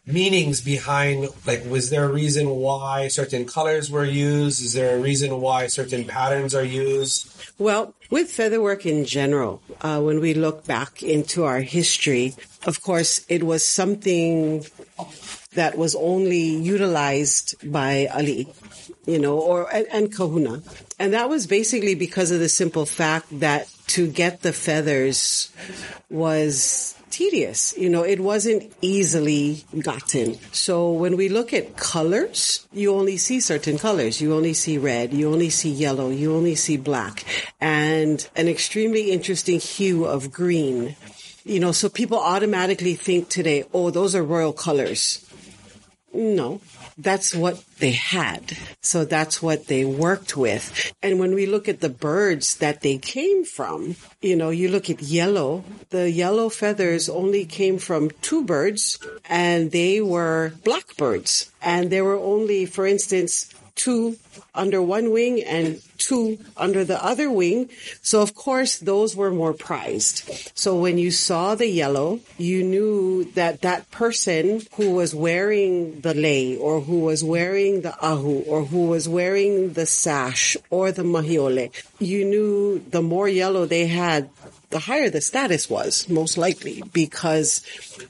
meanings 0.06 0.62
behind 0.62 1.28
like 1.48 1.66
was 1.66 1.90
there 1.90 2.06
a 2.06 2.12
reason 2.12 2.48
why 2.48 3.08
certain 3.08 3.46
colors 3.46 3.90
were 3.90 4.06
used? 4.06 4.64
Is 4.64 4.74
there 4.74 4.98
a 4.98 5.00
reason 5.00 5.42
why 5.42 5.68
certain 5.68 6.06
patterns 6.06 6.54
are 6.54 6.64
used? 6.64 7.32
Well, 7.58 7.96
with 8.12 8.28
featherwork 8.28 8.86
in 8.86 9.06
general, 9.06 9.62
uh, 9.82 10.02
when 10.02 10.20
we 10.20 10.34
look 10.34 10.66
back 10.66 11.02
into 11.02 11.46
our 11.46 11.62
history, 11.62 12.36
of 12.66 12.82
course, 12.82 13.26
it 13.30 13.44
was 13.44 13.66
something 13.66 14.66
that 15.54 15.78
was 15.78 15.96
only 15.96 16.44
utilized 16.44 17.56
by 17.72 18.08
Ali, 18.14 18.48
you 19.06 19.20
know, 19.20 19.40
or 19.40 19.74
and, 19.74 19.88
and 19.92 20.14
Kahuna, 20.14 20.62
and 21.00 21.14
that 21.14 21.30
was 21.30 21.48
basically 21.48 21.96
because 21.96 22.32
of 22.32 22.40
the 22.40 22.50
simple 22.50 22.86
fact 22.86 23.40
that 23.40 23.68
to 23.88 24.08
get 24.08 24.42
the 24.42 24.54
feathers 24.54 25.52
was 26.10 26.96
tedious. 27.16 27.78
You 27.78 27.90
know, 27.90 28.04
it 28.04 28.20
wasn't 28.20 28.74
easily 28.82 29.64
gotten. 29.80 30.36
So 30.52 30.92
when 30.92 31.16
we 31.16 31.30
look 31.30 31.54
at 31.54 31.78
colors, 31.78 32.68
you 32.74 32.94
only 32.94 33.16
see 33.18 33.40
certain 33.40 33.78
colors. 33.78 34.20
You 34.20 34.34
only 34.34 34.54
see 34.54 34.78
red, 34.78 35.14
you 35.14 35.32
only 35.32 35.50
see 35.50 35.70
yellow, 35.70 36.10
you 36.10 36.36
only 36.36 36.56
see 36.56 36.76
black, 36.76 37.24
and 37.62 38.28
an 38.36 38.48
extremely 38.48 39.12
interesting 39.12 39.60
hue 39.60 40.06
of 40.06 40.32
green. 40.32 40.96
You 41.46 41.60
know, 41.60 41.72
so 41.72 41.90
people 41.90 42.20
automatically 42.20 42.96
think 42.96 43.30
today, 43.30 43.66
oh, 43.72 43.92
those 43.92 44.16
are 44.16 44.24
royal 44.24 44.52
colors. 44.52 45.22
No, 46.12 46.60
that's 46.98 47.36
what 47.36 47.64
they 47.80 47.92
had. 47.92 48.58
So 48.82 49.04
that's 49.06 49.42
what 49.42 49.68
they 49.68 49.84
worked 49.84 50.38
with. 50.38 50.94
And 51.04 51.20
when 51.20 51.34
we 51.36 51.46
look 51.46 51.68
at 51.68 51.82
the 51.82 51.90
birds 51.90 52.58
that 52.58 52.82
they 52.82 52.98
came 52.98 53.44
from, 53.44 53.96
you 54.22 54.36
know, 54.36 54.50
you 54.50 54.70
look 54.70 54.90
at 54.90 55.02
yellow, 55.02 55.64
the 55.90 56.10
yellow 56.10 56.50
feathers 56.50 57.10
only 57.10 57.46
came 57.46 57.78
from 57.78 58.12
two 58.22 58.44
birds 58.44 59.00
and 59.28 59.72
they 59.72 60.02
were 60.02 60.54
blackbirds. 60.64 61.52
And 61.62 61.92
there 61.92 62.04
were 62.04 62.20
only, 62.20 62.66
for 62.66 62.86
instance, 62.86 63.54
two 63.76 64.18
under 64.54 64.82
one 64.82 65.12
wing 65.12 65.44
and 65.44 65.82
two 65.98 66.38
under 66.58 66.84
the 66.84 67.04
other 67.04 67.30
wing. 67.30 67.70
So 68.02 68.22
of 68.22 68.36
course 68.36 68.78
those 68.78 69.16
were 69.16 69.32
more 69.32 69.54
prized. 69.54 70.24
So 70.58 70.80
when 70.80 70.98
you 70.98 71.12
saw 71.12 71.56
the 71.56 71.68
yellow, 71.68 72.20
you 72.38 72.64
knew 72.64 73.26
that 73.34 73.62
that 73.62 73.92
person 73.92 74.62
who 74.76 74.92
was 74.92 75.14
wearing 75.14 76.02
the 76.02 76.14
lei 76.14 76.58
or 76.58 76.82
who 76.82 77.00
was 77.02 77.24
wearing 77.24 77.82
the 77.82 77.96
ahu 78.02 78.44
or 78.48 78.66
who 78.66 78.88
was 78.88 79.08
wearing 79.08 79.74
the 79.74 79.86
sash 79.86 80.58
or 80.70 80.92
the 80.92 81.04
mahiole, 81.04 81.72
you 82.00 82.26
knew 82.26 82.80
the 82.80 83.02
more 83.02 83.28
yellow 83.28 83.66
they 83.66 83.88
had, 83.88 84.30
the 84.76 84.80
higher 84.80 85.10
the 85.10 85.22
status 85.22 85.70
was, 85.70 86.10
most 86.10 86.38
likely, 86.38 86.84
because 86.92 87.64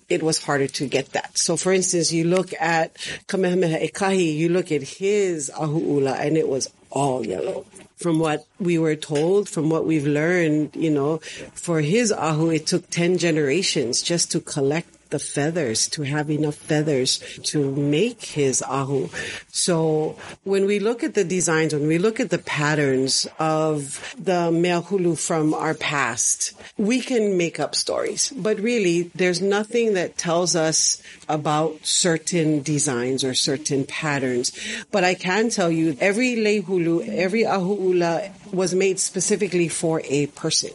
it 0.10 0.24
was 0.24 0.44
harder 0.44 0.66
to 0.66 0.88
get 0.88 1.12
that. 1.12 1.38
So 1.38 1.58
for 1.58 1.72
instance, 1.72 2.12
you 2.12 2.24
look 2.24 2.54
at 2.60 2.98
Kamehameha 3.28 3.88
Ekahi, 3.88 4.36
you 4.36 4.50
look 4.50 4.72
at 4.72 4.82
his 4.82 5.52
ahu'ula 5.54 6.18
and 6.20 6.38
it 6.38 6.48
was 6.48 6.74
all 6.90 7.24
yellow. 7.24 7.68
From 7.98 8.18
what 8.18 8.48
we 8.60 8.80
were 8.80 8.96
told, 8.96 9.48
from 9.48 9.70
what 9.70 9.86
we've 9.86 10.08
learned, 10.08 10.76
you 10.76 10.90
know, 10.90 11.20
for 11.54 11.82
his 11.82 12.12
ahu, 12.12 12.50
it 12.50 12.66
took 12.66 12.90
10 12.90 13.20
generations 13.20 14.02
just 14.02 14.32
to 14.32 14.40
collect 14.40 14.90
the 15.10 15.20
feathers, 15.20 15.88
to 15.90 16.04
have 16.04 16.30
enough 16.30 16.56
feathers 16.56 17.20
to 17.44 17.72
make 17.76 18.24
his 18.24 18.62
ahu. 18.62 19.10
So 19.52 20.18
when 20.44 20.66
we 20.66 20.80
look 20.80 21.04
at 21.04 21.14
the 21.14 21.24
designs, 21.24 21.74
when 21.74 21.88
we 21.88 21.98
look 21.98 22.20
at 22.20 22.30
the 22.30 22.40
patterns 22.40 23.28
of 23.40 24.16
the 24.18 24.52
meahulu 24.52 25.18
from 25.18 25.54
our 25.54 25.74
past, 25.74 26.54
we 26.78 27.02
can 27.02 27.38
make 27.38 27.60
up 27.60 27.76
stories. 27.76 28.32
But 28.36 28.60
really, 28.60 29.12
there's 29.16 29.42
nothing 29.42 29.94
that 29.94 30.18
tells 30.18 30.56
us 30.56 31.02
about 31.30 31.86
certain 31.86 32.62
designs 32.62 33.24
or 33.24 33.34
certain 33.34 33.86
patterns. 33.86 34.52
But 34.92 35.04
I 35.04 35.14
can 35.14 35.50
tell 35.50 35.72
you, 35.72 35.98
every 36.00 36.36
lehulu, 36.36 37.08
every 37.08 37.44
ahu'ula 37.44 38.32
was 38.54 38.74
made 38.76 39.00
specifically 39.00 39.68
for 39.68 40.02
a 40.06 40.28
person. 40.28 40.72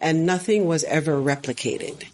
And 0.00 0.26
nothing 0.26 0.66
was 0.66 0.84
ever 0.84 1.20
replicated. 1.20 2.04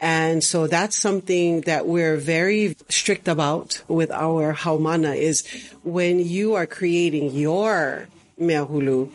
And 0.00 0.42
so 0.42 0.66
that's 0.66 0.98
something 0.98 1.62
that 1.62 1.86
we're 1.86 2.16
very 2.16 2.76
strict 2.88 3.28
about 3.28 3.82
with 3.88 4.10
our 4.10 4.52
haumana 4.52 5.16
is 5.16 5.46
when 5.82 6.18
you 6.18 6.54
are 6.54 6.66
creating 6.66 7.30
your 7.30 8.08
meahulu, 8.38 9.10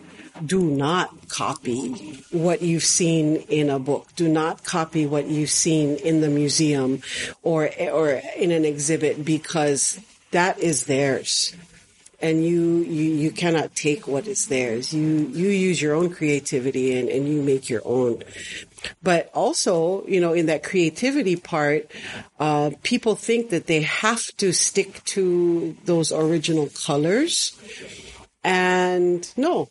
do 0.46 0.64
not 0.64 1.28
copy 1.28 2.24
what 2.32 2.62
you've 2.62 2.84
seen 2.84 3.38
in 3.50 3.70
a 3.70 3.80
book. 3.80 4.08
Do 4.16 4.28
not 4.28 4.64
copy 4.64 5.06
what 5.06 5.28
you've 5.28 5.50
seen 5.50 5.98
in 5.98 6.22
the 6.22 6.30
museum 6.30 7.02
or, 7.44 7.70
or 7.92 8.22
in 8.38 8.52
an 8.52 8.66
exhibit 8.66 9.26
because 9.26 10.00
that 10.32 10.60
is 10.60 10.86
theirs. 10.86 11.56
And 12.22 12.46
you, 12.46 12.80
you, 12.80 13.12
you 13.14 13.32
cannot 13.32 13.76
take 13.76 14.06
what 14.08 14.28
is 14.28 14.48
theirs. 14.48 14.94
You, 14.94 15.30
you 15.32 15.50
use 15.50 15.82
your 15.82 15.96
own 15.96 16.10
creativity 16.10 16.98
and, 16.98 17.08
and 17.08 17.28
you 17.28 17.42
make 17.42 17.70
your 17.70 17.82
own. 17.86 18.24
But 19.02 19.30
also, 19.34 20.06
you 20.08 20.22
know, 20.22 20.34
in 20.34 20.48
that 20.48 20.64
creativity 20.64 21.36
part, 21.36 21.90
uh, 22.40 22.72
people 22.84 23.16
think 23.16 23.50
that 23.50 23.68
they 23.68 23.82
have 23.82 24.26
to 24.38 24.52
stick 24.54 25.04
to 25.06 25.76
those 25.86 26.12
original 26.12 26.68
colors. 26.68 27.58
And 28.44 29.30
no, 29.36 29.70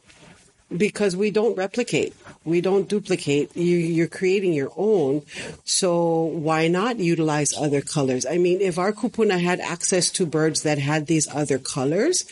because 0.74 1.16
we 1.16 1.30
don't 1.30 1.56
replicate. 1.56 2.14
We 2.44 2.60
don't 2.60 2.88
duplicate. 2.88 3.56
You, 3.56 3.76
you're 3.76 4.08
creating 4.08 4.52
your 4.52 4.70
own. 4.76 5.22
So 5.64 6.24
why 6.24 6.68
not 6.68 6.98
utilize 6.98 7.56
other 7.56 7.80
colors? 7.80 8.26
I 8.26 8.38
mean, 8.38 8.60
if 8.60 8.78
our 8.78 8.92
kupuna 8.92 9.40
had 9.40 9.60
access 9.60 10.10
to 10.12 10.26
birds 10.26 10.62
that 10.62 10.78
had 10.78 11.06
these 11.06 11.26
other 11.34 11.58
colors, 11.58 12.26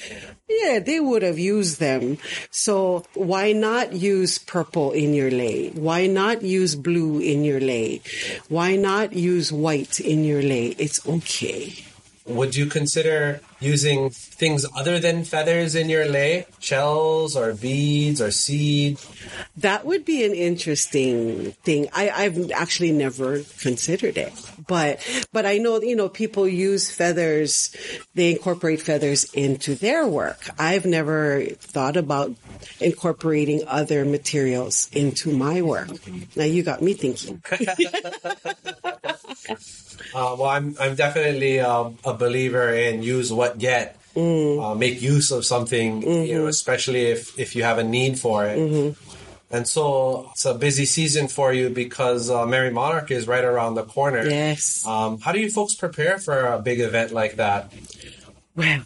yeah, 0.48 0.78
they 0.78 1.00
would 1.00 1.22
have 1.22 1.38
used 1.38 1.80
them. 1.80 2.18
So 2.50 3.04
why 3.14 3.52
not 3.52 3.92
use 3.94 4.38
purple 4.38 4.92
in 4.92 5.14
your 5.14 5.30
lei? 5.30 5.70
Why 5.70 6.06
not 6.06 6.42
use 6.42 6.76
blue 6.76 7.18
in 7.20 7.44
your 7.44 7.60
lei? 7.60 8.00
Why 8.48 8.76
not 8.76 9.12
use 9.12 9.50
white 9.50 9.98
in 9.98 10.24
your 10.24 10.42
lei? 10.42 10.74
It's 10.78 11.06
okay. 11.06 11.74
would 12.26 12.56
you 12.56 12.66
consider 12.66 13.40
using 13.60 14.10
things 14.10 14.66
other 14.76 14.98
than 14.98 15.24
feathers 15.24 15.74
in 15.74 15.88
your 15.88 16.06
lei 16.06 16.46
shells 16.58 17.36
or 17.36 17.54
beads 17.54 18.20
or 18.20 18.30
seed 18.30 18.98
That 19.56 19.86
would 19.86 20.04
be 20.04 20.24
an 20.24 20.34
interesting 20.34 21.52
thing. 21.64 21.88
I, 21.94 22.10
I've 22.10 22.50
actually 22.50 22.92
never 22.92 23.40
considered 23.60 24.18
it, 24.18 24.32
but, 24.66 25.00
but 25.32 25.46
I 25.46 25.58
know, 25.58 25.80
you 25.80 25.96
know, 25.96 26.08
people 26.08 26.46
use 26.46 26.90
feathers, 26.90 27.74
they 28.14 28.32
incorporate 28.32 28.82
feathers 28.82 29.24
into 29.32 29.74
their 29.74 30.06
work. 30.06 30.48
I've 30.58 30.84
never 30.84 31.44
thought 31.46 31.96
about 31.96 32.34
incorporating 32.80 33.62
other 33.66 34.04
materials 34.04 34.88
into 34.92 35.32
my 35.32 35.62
work. 35.62 35.88
Now 36.36 36.44
you 36.44 36.62
got 36.62 36.82
me 36.82 36.92
thinking. 36.94 37.42
Uh, 40.14 40.34
well, 40.38 40.48
I'm 40.48 40.74
I'm 40.80 40.94
definitely 40.94 41.60
um, 41.60 41.98
a 42.04 42.14
believer 42.14 42.72
in 42.72 43.02
use 43.02 43.30
what 43.30 43.45
get. 43.54 43.98
Uh, 44.16 44.74
make 44.74 45.02
use 45.02 45.30
of 45.30 45.44
something, 45.44 46.00
you 46.00 46.38
know, 46.38 46.46
especially 46.46 47.04
if 47.04 47.38
if 47.38 47.54
you 47.54 47.64
have 47.64 47.76
a 47.76 47.84
need 47.84 48.18
for 48.18 48.46
it. 48.46 48.96
And 49.50 49.68
so 49.68 50.30
it's 50.32 50.44
a 50.44 50.54
busy 50.54 50.86
season 50.86 51.28
for 51.28 51.52
you 51.52 51.68
because 51.68 52.30
uh, 52.30 52.46
Merrie 52.46 52.72
Monarch 52.72 53.10
is 53.10 53.28
right 53.28 53.44
around 53.44 53.74
the 53.74 53.84
corner. 53.84 54.24
Yes. 54.24 54.84
Um, 54.86 55.20
how 55.20 55.32
do 55.32 55.38
you 55.38 55.50
folks 55.50 55.74
prepare 55.74 56.18
for 56.18 56.46
a 56.46 56.58
big 56.58 56.80
event 56.80 57.12
like 57.12 57.36
that? 57.36 57.72
Well, 58.56 58.84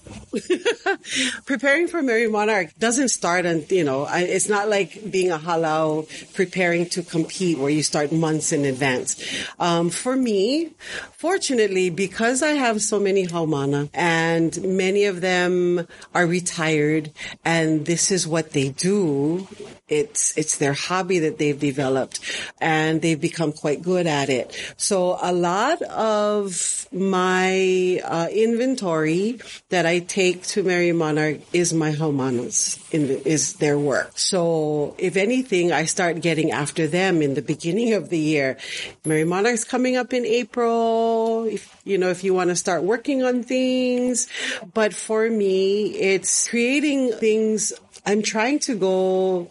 preparing 1.46 1.86
for 1.86 2.02
Merrie 2.02 2.28
Monarch 2.28 2.76
doesn't 2.80 3.10
start 3.10 3.46
on, 3.46 3.64
you 3.68 3.84
know, 3.84 4.04
it's 4.10 4.48
not 4.48 4.68
like 4.68 5.08
being 5.08 5.30
a 5.30 5.38
halau 5.38 6.08
preparing 6.34 6.86
to 6.90 7.04
compete 7.04 7.56
where 7.56 7.70
you 7.70 7.84
start 7.84 8.10
months 8.10 8.50
in 8.50 8.64
advance. 8.64 9.22
Um, 9.60 9.90
for 9.90 10.16
me, 10.16 10.72
fortunately, 11.12 11.88
because 11.88 12.42
I 12.42 12.50
have 12.50 12.82
so 12.82 12.98
many 12.98 13.28
haumana 13.28 13.88
and 13.94 14.60
many 14.64 15.04
of 15.04 15.20
them 15.20 15.86
are 16.16 16.26
retired 16.26 17.12
and 17.44 17.86
this 17.86 18.10
is 18.10 18.26
what 18.26 18.50
they 18.50 18.70
do, 18.70 19.46
it's, 19.90 20.36
it's 20.38 20.58
their 20.58 20.72
hobby 20.72 21.18
that 21.20 21.38
they've 21.38 21.58
developed 21.58 22.20
and 22.60 23.02
they've 23.02 23.20
become 23.20 23.52
quite 23.52 23.82
good 23.82 24.06
at 24.06 24.30
it. 24.30 24.56
So 24.76 25.18
a 25.20 25.32
lot 25.32 25.82
of 25.82 26.86
my 26.92 28.00
uh, 28.04 28.28
inventory 28.32 29.40
that 29.68 29.86
I 29.86 29.98
take 29.98 30.44
to 30.54 30.62
Merrie 30.62 30.94
Monarch 30.94 31.40
is 31.52 31.74
my 31.74 31.92
haumanas, 31.92 32.78
the, 32.90 33.28
is 33.28 33.54
their 33.54 33.78
work. 33.78 34.12
So 34.18 34.94
if 34.98 35.16
anything, 35.16 35.72
I 35.72 35.84
start 35.84 36.20
getting 36.20 36.52
after 36.52 36.86
them 36.86 37.20
in 37.20 37.34
the 37.34 37.42
beginning 37.42 37.94
of 37.94 38.08
the 38.08 38.18
year. 38.18 38.56
Merrie 39.04 39.26
Monarch's 39.26 39.64
coming 39.64 39.96
up 39.96 40.12
in 40.12 40.24
April. 40.24 41.44
If, 41.44 41.76
you 41.84 41.98
know, 41.98 42.10
if 42.10 42.22
you 42.22 42.32
want 42.32 42.50
to 42.50 42.56
start 42.56 42.82
working 42.84 43.24
on 43.24 43.42
things. 43.42 44.28
But 44.72 44.94
for 44.94 45.28
me, 45.28 45.86
it's 45.94 46.48
creating 46.48 47.12
things. 47.12 47.72
I'm 48.06 48.22
trying 48.22 48.60
to 48.60 48.76
go 48.76 49.50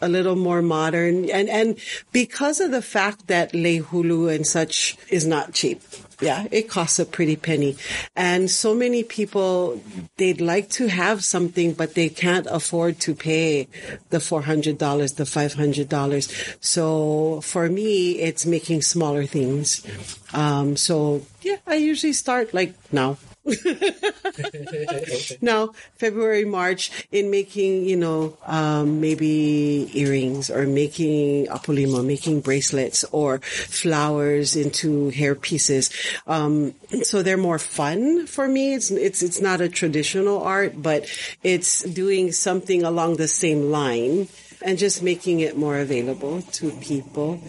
a 0.00 0.08
little 0.08 0.36
more 0.36 0.62
modern. 0.62 1.30
And 1.30 1.48
and 1.48 1.78
because 2.12 2.60
of 2.60 2.70
the 2.70 2.82
fact 2.82 3.26
that 3.28 3.52
lehulu 3.52 4.34
and 4.34 4.46
such 4.46 4.96
is 5.10 5.26
not 5.26 5.52
cheap 5.52 5.82
yeah 6.20 6.46
it 6.50 6.68
costs 6.68 6.98
a 6.98 7.04
pretty 7.04 7.36
penny. 7.36 7.76
And 8.16 8.50
so 8.50 8.74
many 8.74 9.02
people 9.04 9.80
they'd 10.16 10.40
like 10.40 10.70
to 10.70 10.88
have 10.88 11.24
something 11.24 11.74
but 11.74 11.94
they 11.94 12.08
can't 12.08 12.46
afford 12.50 13.00
to 13.00 13.14
pay 13.14 13.68
the 14.10 14.18
$400 14.18 14.78
the 15.16 15.24
$500 15.24 16.56
so 16.60 17.40
for 17.40 17.68
me 17.68 18.12
it's 18.18 18.46
making 18.46 18.82
smaller 18.82 19.26
things. 19.26 19.86
Um, 20.32 20.76
so 20.76 21.22
yeah 21.42 21.56
i 21.66 21.74
usually 21.74 22.12
start 22.12 22.52
like 22.52 22.74
now 22.92 23.16
now, 25.40 25.70
February, 25.96 26.44
March, 26.44 27.06
in 27.10 27.30
making, 27.30 27.84
you 27.84 27.96
know, 27.96 28.36
um, 28.46 29.00
maybe 29.00 29.90
earrings 29.94 30.50
or 30.50 30.66
making 30.66 31.46
apolima, 31.46 32.04
making 32.04 32.40
bracelets 32.40 33.04
or 33.12 33.38
flowers 33.38 34.56
into 34.56 35.10
hair 35.10 35.34
pieces. 35.34 35.90
Um, 36.26 36.74
so 37.02 37.22
they're 37.22 37.36
more 37.36 37.58
fun 37.58 38.26
for 38.26 38.48
me. 38.48 38.74
It's, 38.74 38.90
it's, 38.90 39.22
it's 39.22 39.40
not 39.40 39.60
a 39.60 39.68
traditional 39.68 40.42
art, 40.42 40.80
but 40.80 41.06
it's 41.42 41.82
doing 41.84 42.32
something 42.32 42.82
along 42.82 43.16
the 43.16 43.28
same 43.28 43.70
line 43.70 44.28
and 44.62 44.78
just 44.78 45.02
making 45.02 45.40
it 45.40 45.56
more 45.56 45.78
available 45.78 46.42
to 46.42 46.70
people 46.72 47.40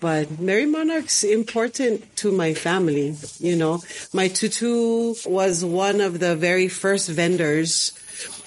but 0.00 0.28
Merrie 0.28 0.70
Monarch's 0.70 1.24
important 1.24 2.16
to 2.16 2.32
my 2.32 2.54
family. 2.54 3.16
You 3.38 3.56
know, 3.56 3.82
my 4.12 4.28
tutu 4.28 5.14
was 5.26 5.64
one 5.64 6.00
of 6.00 6.20
the 6.20 6.36
very 6.36 6.68
first 6.68 7.08
vendors 7.08 7.92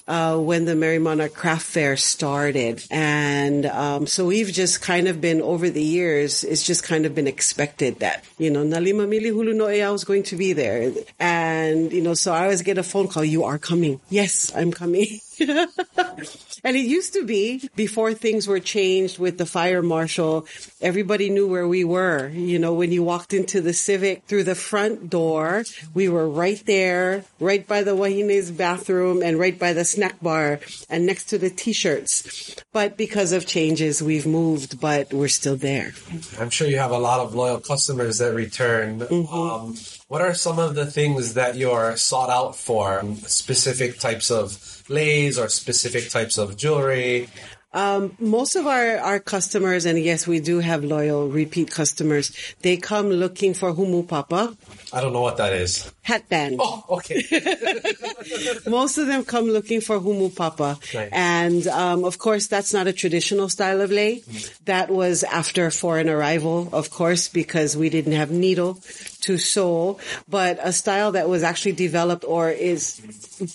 uh, 0.10 0.38
when 0.38 0.66
the 0.66 0.74
Merrie 0.74 1.00
Monarch 1.00 1.36
Craft 1.36 1.66
Fair 1.66 1.96
started. 1.96 2.84
And 2.90 3.68
um, 3.68 4.08
so 4.08 4.26
we've 4.26 4.52
just 4.52 4.82
kind 4.82 5.08
of 5.08 5.22
been, 5.22 5.40
over 5.40 5.70
the 5.70 5.84
years, 5.84 6.44
it's 6.44 6.64
just 6.64 6.84
kind 6.84 7.06
of 7.06 7.14
been 7.14 7.28
expected 7.28 8.00
that, 8.00 8.26
you 8.40 8.50
know, 8.50 8.64
Nalima 8.64 9.08
Mili 9.08 9.32
Hulu 9.32 9.56
no 9.56 9.68
I 9.68 9.92
was 9.92 10.04
going 10.04 10.24
to 10.24 10.36
be 10.36 10.54
there. 10.54 10.92
And, 11.20 11.94
you 11.94 12.02
know, 12.02 12.16
so 12.16 12.34
I 12.34 12.44
always 12.44 12.64
get 12.64 12.80
a 12.80 12.84
phone 12.84 13.08
call, 13.08 13.24
you 13.24 13.44
are 13.44 13.60
coming. 13.60 14.02
Yes, 14.10 14.52
I'm 14.56 14.72
coming. 14.72 15.20
and 16.64 16.76
it 16.76 16.86
used 16.86 17.14
to 17.14 17.26
be 17.26 17.70
before 17.76 18.14
things 18.14 18.48
were 18.48 18.60
changed 18.60 19.20
with 19.20 19.38
the 19.38 19.46
fire 19.46 19.82
marshal, 19.82 20.48
everybody 20.82 21.30
knew 21.30 21.48
where 21.48 21.68
we 21.68 21.84
were. 21.84 22.30
You 22.30 22.60
know, 22.60 22.74
when 22.74 22.92
you 22.92 23.04
walked 23.04 23.34
into 23.34 23.62
the 23.62 23.74
Civic 23.74 24.24
through 24.26 24.44
the 24.44 24.56
front 24.56 25.10
door, 25.10 25.64
we 25.94 26.10
were 26.10 26.30
right 26.30 26.62
there, 26.66 27.24
right 27.40 27.66
by 27.66 27.84
the 27.84 27.96
Wahine's 27.96 28.52
bathroom 28.52 29.22
and 29.24 29.40
right 29.40 29.58
by 29.58 29.74
the 29.74 29.86
snack 29.86 30.22
bar 30.22 30.60
and 30.90 31.06
next 31.06 31.26
to 31.26 31.38
the 31.38 31.50
t-shirts. 31.50 32.56
But 32.72 32.98
because 32.98 33.32
of 33.32 33.46
changes, 33.46 34.02
we've 34.02 34.28
moved, 34.28 34.80
but 34.80 35.14
we're 35.14 35.28
still 35.28 35.56
there. 35.56 35.94
I'm 36.40 36.50
sure 36.50 36.68
you 36.68 36.78
have 36.78 36.92
a 36.92 36.98
lot 36.98 37.20
of 37.20 37.36
loyal 37.36 37.60
customers 37.60 38.18
that 38.20 38.34
return. 38.34 39.00
Mm-hmm. 39.00 39.34
Um, 39.34 39.76
what 40.10 40.22
are 40.22 40.34
some 40.34 40.58
of 40.58 40.74
the 40.74 40.88
things 40.88 41.36
that 41.36 41.56
you're 41.56 41.96
sought 41.96 42.32
out 42.32 42.56
for? 42.56 43.06
Specific 43.28 44.00
types 44.00 44.32
of 44.32 44.84
lays 44.90 45.38
or 45.38 45.48
specific 45.48 46.10
types 46.10 46.40
of 46.40 46.58
jewelry? 46.58 47.30
Um, 47.72 48.18
most 48.20 48.56
of 48.56 48.66
our, 48.66 48.98
our 48.98 49.20
customers, 49.20 49.86
and 49.86 50.00
yes, 50.00 50.26
we 50.26 50.40
do 50.40 50.60
have 50.60 50.84
loyal 50.84 51.30
repeat 51.30 51.70
customers, 51.70 52.36
they 52.62 52.78
come 52.78 53.12
looking 53.12 53.54
for 53.54 53.72
Humu 53.72 54.08
Papa. 54.08 54.58
I 54.92 55.02
don't 55.02 55.14
know 55.14 55.22
what 55.22 55.38
that 55.38 55.54
is. 55.54 55.92
Hatband. 56.10 56.58
Oh, 56.60 56.84
okay. 56.98 57.22
most 58.68 58.98
of 58.98 59.08
them 59.08 59.24
come 59.24 59.46
looking 59.46 59.82
for 59.82 60.00
Humu 60.00 60.36
Papa. 60.36 60.80
Nice. 60.94 61.10
And, 61.12 61.68
um, 61.68 62.04
of 62.04 62.18
course, 62.18 62.48
that's 62.48 62.74
not 62.74 62.88
a 62.88 62.94
traditional 62.94 63.50
style 63.50 63.82
of 63.82 63.92
lei. 63.92 64.22
Mm. 64.22 64.66
That 64.66 64.90
was 64.90 65.24
after 65.24 65.70
foreign 65.72 66.10
arrival, 66.10 66.70
of 66.74 66.90
course, 66.90 67.30
because 67.30 67.78
we 67.78 67.90
didn't 67.90 68.14
have 68.14 68.32
needle 68.32 68.80
to 69.22 69.38
sew, 69.38 70.00
but 70.28 70.58
a 70.62 70.72
style 70.72 71.12
that 71.12 71.28
was 71.28 71.44
actually 71.44 71.74
developed 71.74 72.24
or 72.26 72.50
is 72.50 72.98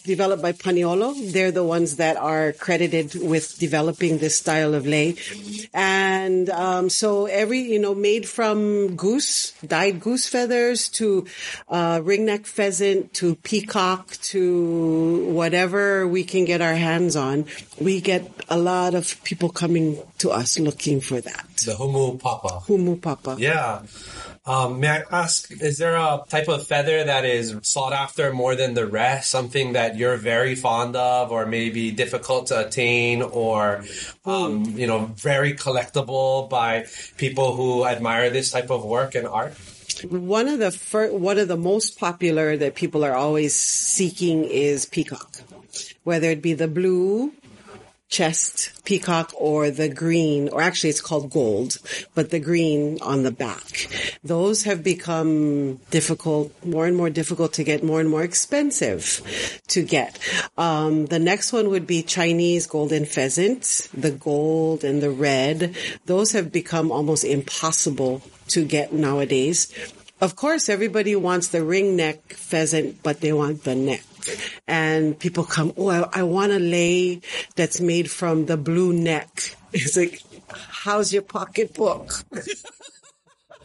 developed 0.05 0.43
by 0.43 0.53
Paniolo. 0.53 1.33
They're 1.33 1.51
the 1.51 1.65
ones 1.65 1.97
that 1.97 2.17
are 2.17 2.53
credited 2.53 3.15
with 3.15 3.59
developing 3.59 4.19
this 4.19 4.39
style 4.39 4.75
of 4.75 4.87
lei. 4.87 5.17
And 5.73 6.51
um, 6.51 6.91
so 6.91 7.27
every, 7.27 7.61
you 7.61 7.79
know, 7.79 7.95
made 7.95 8.29
from 8.29 8.95
goose, 8.97 9.53
dyed 9.67 10.01
goose 10.01 10.29
feathers 10.29 10.89
to 11.01 11.27
uh, 11.69 12.01
ringneck 12.01 12.44
pheasant 12.47 13.15
to 13.15 13.35
peacock 13.37 14.13
to 14.33 15.25
whatever 15.33 16.07
we 16.07 16.25
can 16.25 16.45
get 16.45 16.61
our 16.61 16.75
hands 16.75 17.17
on, 17.17 17.47
we 17.81 18.01
get 18.01 18.31
a 18.49 18.59
lot 18.59 18.95
of 18.95 19.23
people 19.25 19.49
coming 19.49 19.99
to 20.19 20.31
us 20.31 20.59
looking 20.59 21.01
for 21.01 21.21
that. 21.21 21.47
The 21.65 21.73
humu 21.73 22.19
papa. 22.21 22.63
Humu 22.67 23.01
papa. 23.01 23.37
Yeah. 23.39 23.83
Um, 24.47 24.81
may 24.81 24.91
I 24.91 25.05
ask, 25.11 25.51
is 25.63 25.79
there 25.79 25.97
a 25.97 26.23
type 26.29 26.49
of 26.49 26.67
feather 26.67 27.03
that 27.03 27.25
is 27.25 27.57
sought 27.63 27.95
after 27.95 28.31
more 28.31 28.55
than 28.55 28.75
the 28.75 28.87
rest? 28.87 29.31
Something 29.31 29.73
that 29.73 29.97
you're 29.97 30.19
very 30.19 30.55
fond 30.55 30.97
of, 30.97 31.33
or 31.33 31.47
maybe 31.47 31.91
difficult 31.93 32.49
to 32.49 32.67
attain, 32.67 33.23
or 33.23 33.85
um, 34.27 34.65
you 34.77 34.87
know, 34.87 35.07
very 35.17 35.55
collectible 35.55 36.51
by 36.51 36.85
people 37.17 37.57
who 37.57 37.87
admire 37.87 38.29
this 38.29 38.51
type 38.51 38.71
of 38.71 38.85
work 38.85 39.15
and 39.15 39.27
art? 39.27 39.55
One 40.03 40.49
of 40.49 40.59
the 40.59 40.71
fir- 40.71 41.13
one 41.13 41.39
of 41.39 41.49
the 41.49 41.57
most 41.57 41.99
popular 41.99 42.57
that 42.57 42.75
people 42.75 43.05
are 43.05 43.15
always 43.15 43.55
seeking 43.55 44.45
is 44.45 44.87
peacock, 44.87 45.41
whether 46.03 46.31
it 46.31 46.43
be 46.43 46.53
the 46.55 46.69
blue 46.69 47.33
chest 48.15 48.85
peacock 48.85 49.33
or 49.35 49.71
the 49.71 49.89
green, 49.89 50.49
or 50.51 50.63
actually 50.63 50.91
it's 50.91 51.01
called 51.01 51.31
gold, 51.31 51.79
but 52.15 52.31
the 52.31 52.39
green 52.39 52.99
on 53.03 53.25
the 53.25 53.33
back. 53.33 53.89
Those 54.23 54.63
have 54.65 54.85
become 54.85 55.81
difficult, 55.91 56.53
more 56.65 56.87
and 56.87 56.97
more 56.97 57.11
difficult 57.11 57.55
to 57.55 57.65
get, 57.65 57.83
more 57.83 58.01
and 58.01 58.09
more 58.09 58.23
expensive 58.23 59.21
to 59.69 59.83
get. 59.83 60.19
Um, 60.57 61.07
the 61.07 61.19
next 61.19 61.53
one 61.53 61.71
would 61.71 61.87
be 61.87 62.03
Chinese 62.03 62.67
golden 62.67 63.05
pheasant, 63.05 63.89
the 63.93 64.13
gold 64.13 64.85
and 64.85 65.03
the 65.03 65.11
red. 65.11 65.75
Those 66.07 66.33
have 66.33 66.53
become 66.53 66.93
almost 66.93 67.25
impossible 67.25 68.23
to 68.49 68.65
get 68.65 68.93
nowadays. 68.93 69.73
Of 70.21 70.37
course, 70.37 70.69
everybody 70.69 71.17
wants 71.17 71.49
the 71.49 71.65
ring 71.65 71.97
neck 71.97 72.33
pheasant, 72.33 73.03
but 73.03 73.21
they 73.21 73.33
want 73.33 73.65
the 73.65 73.75
neck 73.75 74.03
and 74.67 75.19
people 75.19 75.45
come, 75.45 75.73
oh, 75.77 75.89
I, 75.89 76.21
I 76.21 76.23
want 76.23 76.53
a 76.53 76.59
lay 76.59 77.21
that's 77.57 77.81
made 77.81 78.11
from 78.11 78.47
the 78.47 78.57
blue 78.57 78.93
neck. 78.93 79.57
It's 79.77 79.97
like, 79.97 80.23
how's 80.49 81.13
your 81.13 81.23
pocketbook? 81.23 82.13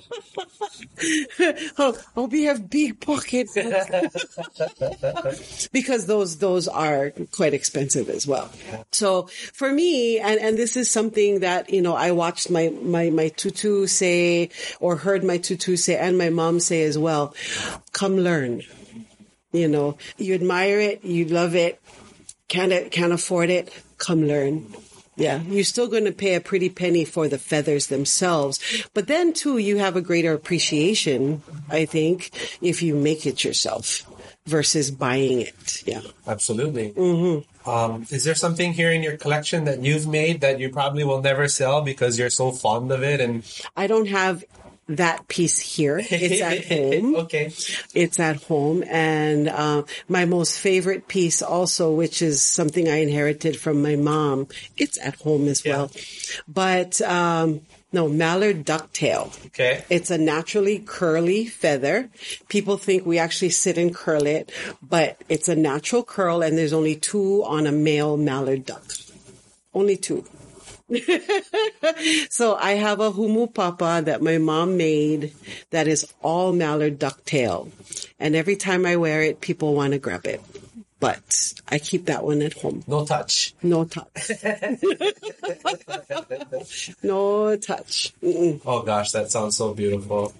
oh, 1.78 1.98
oh, 2.16 2.26
we 2.26 2.44
have 2.44 2.70
big 2.70 3.00
pockets 3.00 3.54
because 5.72 6.06
those 6.06 6.38
those 6.38 6.68
are 6.68 7.12
quite 7.32 7.54
expensive 7.54 8.10
as 8.10 8.28
well. 8.28 8.50
So 8.92 9.24
for 9.54 9.72
me, 9.72 10.20
and 10.20 10.40
and 10.40 10.58
this 10.58 10.76
is 10.76 10.90
something 10.90 11.42
that 11.42 11.70
you 11.70 11.82
know 11.82 11.96
I 11.96 12.12
watched 12.12 12.50
my 12.50 12.70
my 12.70 13.10
my 13.10 13.30
tutu 13.30 13.88
say 13.88 14.50
or 14.80 14.96
heard 14.96 15.24
my 15.24 15.38
tutu 15.38 15.76
say 15.76 15.98
and 15.98 16.18
my 16.18 16.30
mom 16.30 16.60
say 16.60 16.84
as 16.84 16.98
well. 16.98 17.34
Come 17.94 18.18
learn 18.18 18.64
you 19.52 19.68
know, 19.68 19.98
you 20.18 20.36
admire 20.36 20.80
it, 20.80 21.04
you 21.04 21.26
love 21.26 21.56
it, 21.56 21.82
can't 22.48 22.92
can't 22.92 23.14
afford 23.14 23.50
it, 23.50 23.74
come 23.98 24.28
learn. 24.28 24.74
Yeah, 25.20 25.42
you're 25.42 25.64
still 25.64 25.88
going 25.88 26.06
to 26.06 26.12
pay 26.12 26.36
a 26.36 26.42
pretty 26.42 26.70
penny 26.70 27.06
for 27.06 27.28
the 27.28 27.38
feathers 27.38 27.88
themselves, 27.88 28.60
but 28.94 29.08
then 29.08 29.34
too 29.34 29.58
you 29.58 29.78
have 29.78 29.96
a 29.96 30.02
greater 30.02 30.34
appreciation, 30.34 31.44
I 31.70 31.86
think, 31.86 32.32
if 32.62 32.82
you 32.82 32.96
make 32.96 33.26
it 33.26 33.44
yourself 33.44 34.06
versus 34.46 34.92
buying 34.92 35.42
it. 35.42 35.84
Yeah. 35.86 36.02
Absolutely. 36.28 36.92
Mm-hmm. 36.92 37.70
Um, 37.70 38.06
is 38.10 38.24
there 38.24 38.36
something 38.36 38.74
here 38.74 38.92
in 38.92 39.04
your 39.04 39.18
collection 39.18 39.66
that 39.66 39.84
you've 39.84 40.08
made 40.08 40.42
that 40.42 40.60
you 40.60 40.70
probably 40.70 41.04
will 41.04 41.22
never 41.22 41.48
sell 41.48 41.82
because 41.82 42.18
you're 42.18 42.32
so 42.32 42.52
fond 42.52 42.92
of 42.92 43.04
it? 43.04 43.22
And 43.22 43.44
I 43.78 43.86
don't 43.88 44.08
have 44.08 44.44
that 44.90 45.28
piece 45.28 45.60
here. 45.60 46.02
It's 46.04 46.42
at 46.42 46.66
home. 47.02 47.16
okay. 47.16 47.54
It's 47.94 48.20
at 48.20 48.44
home. 48.44 48.84
And 48.88 49.48
uh, 49.48 49.84
my 50.08 50.26
most 50.26 50.60
favorite 50.60 51.08
piece 51.08 51.42
also, 51.42 51.94
which 51.94 52.22
is 52.22 52.42
something 52.42 52.90
I 52.90 52.98
inherited 52.98 53.56
from 53.58 53.82
my 53.82 53.96
mom, 53.96 54.48
it's 54.78 54.98
at 55.00 55.16
home 55.16 55.48
as 55.48 55.64
Yeah. 55.64 55.78
well. 55.78 55.92
But 56.48 57.02
um, 57.02 57.62
no, 57.92 58.08
mallard 58.08 58.66
ducktail. 58.66 59.30
Okay. 59.48 59.84
It's 59.90 60.12
a 60.12 60.18
naturally 60.18 60.80
curly 60.80 61.46
feather. 61.46 62.10
People 62.48 62.78
think 62.78 63.06
we 63.06 63.18
actually 63.20 63.50
sit 63.50 63.78
and 63.78 63.94
curl 63.94 64.26
it, 64.26 64.52
but 64.82 65.22
it's 65.30 65.48
a 65.50 65.56
natural 65.56 66.04
curl 66.04 66.42
and 66.42 66.58
there's 66.58 66.74
only 66.74 66.96
two 66.96 67.44
on 67.46 67.68
a 67.68 67.72
male 67.72 68.18
mallard 68.18 68.66
duck. 68.66 68.84
Only 69.74 69.98
two. 69.98 70.26
so 72.30 72.56
I 72.56 72.74
have 72.74 73.00
a 73.00 73.12
humu 73.12 73.54
papa 73.54 74.02
that 74.06 74.22
my 74.22 74.38
mom 74.38 74.78
made 74.78 75.34
that 75.70 75.88
is 75.88 76.12
all 76.22 76.54
mallard 76.54 77.00
ducktail. 77.00 77.70
And 78.20 78.36
every 78.36 78.56
time 78.56 78.86
I 78.86 78.96
wear 78.96 79.22
it, 79.22 79.42
people 79.42 79.76
want 79.76 79.94
to 79.94 80.00
grab 80.00 80.26
it. 80.26 80.42
But 81.00 81.54
I 81.70 81.80
keep 81.80 82.08
that 82.08 82.26
one 82.26 82.42
at 82.42 82.54
home. 82.54 82.84
No 82.86 83.06
touch. 83.06 83.54
No 83.64 83.86
touch. 83.86 84.18
no 87.04 87.56
touch. 87.56 88.14
Mm-mm. 88.22 88.62
Oh 88.66 88.82
gosh, 88.82 89.12
that 89.12 89.32
sounds 89.32 89.56
so 89.56 89.74
beautiful. 89.74 90.34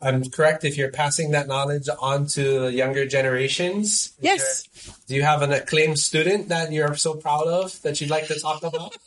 I'm 0.00 0.30
correct 0.30 0.64
if 0.64 0.76
you're 0.76 0.92
passing 0.92 1.32
that 1.32 1.48
knowledge 1.48 1.88
on 2.00 2.26
to 2.28 2.70
younger 2.70 3.06
generations. 3.06 4.12
Yes. 4.20 4.68
there- 4.68 4.94
do 5.06 5.14
you 5.14 5.22
have 5.22 5.42
an 5.42 5.52
acclaimed 5.52 5.98
student 5.98 6.48
that 6.48 6.72
you're 6.72 6.96
so 6.96 7.14
proud 7.14 7.46
of 7.46 7.80
that 7.82 8.00
you'd 8.00 8.10
like 8.10 8.26
to 8.26 8.38
talk 8.40 8.62
about? 8.62 8.96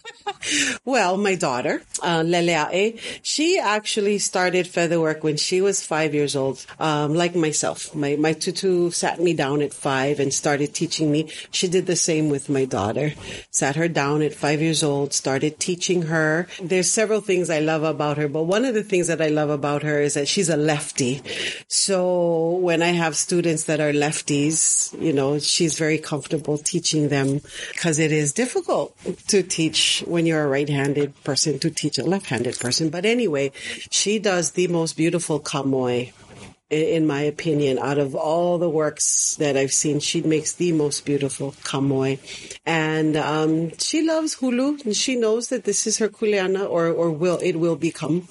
Well, 0.86 1.18
my 1.18 1.36
daughter, 1.36 1.82
uh, 2.02 2.22
Leleae, 2.22 3.00
she 3.22 3.60
actually 3.60 4.18
started 4.20 4.66
featherwork 4.66 5.22
when 5.22 5.38
she 5.38 5.62
was 5.62 5.86
five 5.86 6.14
years 6.14 6.36
old. 6.36 6.66
Um, 6.80 7.14
like 7.14 7.36
myself, 7.36 7.94
my, 7.94 8.16
my 8.16 8.34
tutu 8.34 8.92
sat 8.92 9.20
me 9.20 9.34
down 9.34 9.62
at 9.62 9.74
five 9.74 10.20
and 10.20 10.34
started 10.34 10.74
teaching 10.74 11.12
me. 11.12 11.30
She 11.52 11.68
did 11.68 11.88
the 11.88 11.96
same 11.96 12.30
with 12.30 12.50
my 12.50 12.66
daughter. 12.66 13.14
Sat 13.52 13.76
her 13.76 13.88
down 13.88 14.22
at 14.22 14.34
five 14.34 14.62
years 14.62 14.84
old, 14.84 15.14
started 15.14 15.60
teaching 15.60 16.04
her. 16.04 16.48
There's 16.62 16.90
several 16.90 17.22
things 17.22 17.50
I 17.50 17.60
love 17.60 17.84
about 17.84 18.18
her, 18.18 18.28
but 18.28 18.44
one 18.44 18.66
of 18.66 18.74
the 18.74 18.84
things 18.84 19.08
that 19.08 19.22
I 19.22 19.28
love 19.28 19.50
about 19.50 19.84
her 19.84 20.00
is 20.00 20.14
that 20.14 20.28
she's 20.28 20.50
a 20.50 20.58
lefty. 20.58 21.22
So 21.68 22.52
when 22.52 22.82
I 22.82 22.90
have 22.90 23.16
students 23.16 23.66
that 23.66 23.80
are 23.80 23.92
lefties, 23.92 25.00
you 25.00 25.14
know, 25.14 25.40
she's 25.40 25.78
very 25.78 25.89
comfortable 25.98 26.58
teaching 26.58 27.10
them 27.10 27.42
because 27.74 28.00
it 28.00 28.12
is 28.12 28.34
difficult 28.34 28.96
to 29.28 29.42
teach 29.42 30.04
when 30.06 30.26
you're 30.26 30.44
a 30.44 30.48
right-handed 30.48 31.24
person 31.24 31.58
to 31.60 31.70
teach 31.70 31.98
a 31.98 32.04
left-handed 32.04 32.60
person. 32.60 32.90
But 32.90 33.06
anyway, 33.06 33.52
she 33.90 34.20
does 34.20 34.52
the 34.52 34.68
most 34.68 34.96
beautiful 34.96 35.40
kamoi 35.40 36.12
i- 36.29 36.29
in 36.70 37.08
my 37.08 37.22
opinion, 37.22 37.80
out 37.80 37.98
of 37.98 38.14
all 38.16 38.58
the 38.60 38.70
works 38.70 39.36
that 39.38 39.58
I've 39.58 39.72
seen, 39.72 40.00
she 40.00 40.22
makes 40.22 40.54
the 40.54 40.72
most 40.72 41.06
beautiful 41.06 41.54
kamoi. 41.64 42.20
And 42.66 43.18
um, 43.18 43.78
she 43.80 44.06
loves 44.06 44.36
hulu. 44.36 44.86
And 44.86 44.96
she 44.96 45.16
knows 45.16 45.50
that 45.50 45.64
this 45.64 45.88
is 45.88 45.98
her 45.98 46.10
kuleana, 46.10 46.70
or 46.70 46.88
or 46.88 47.12
will 47.12 47.40
it 47.42 47.56
will 47.56 47.76
become 47.76 48.28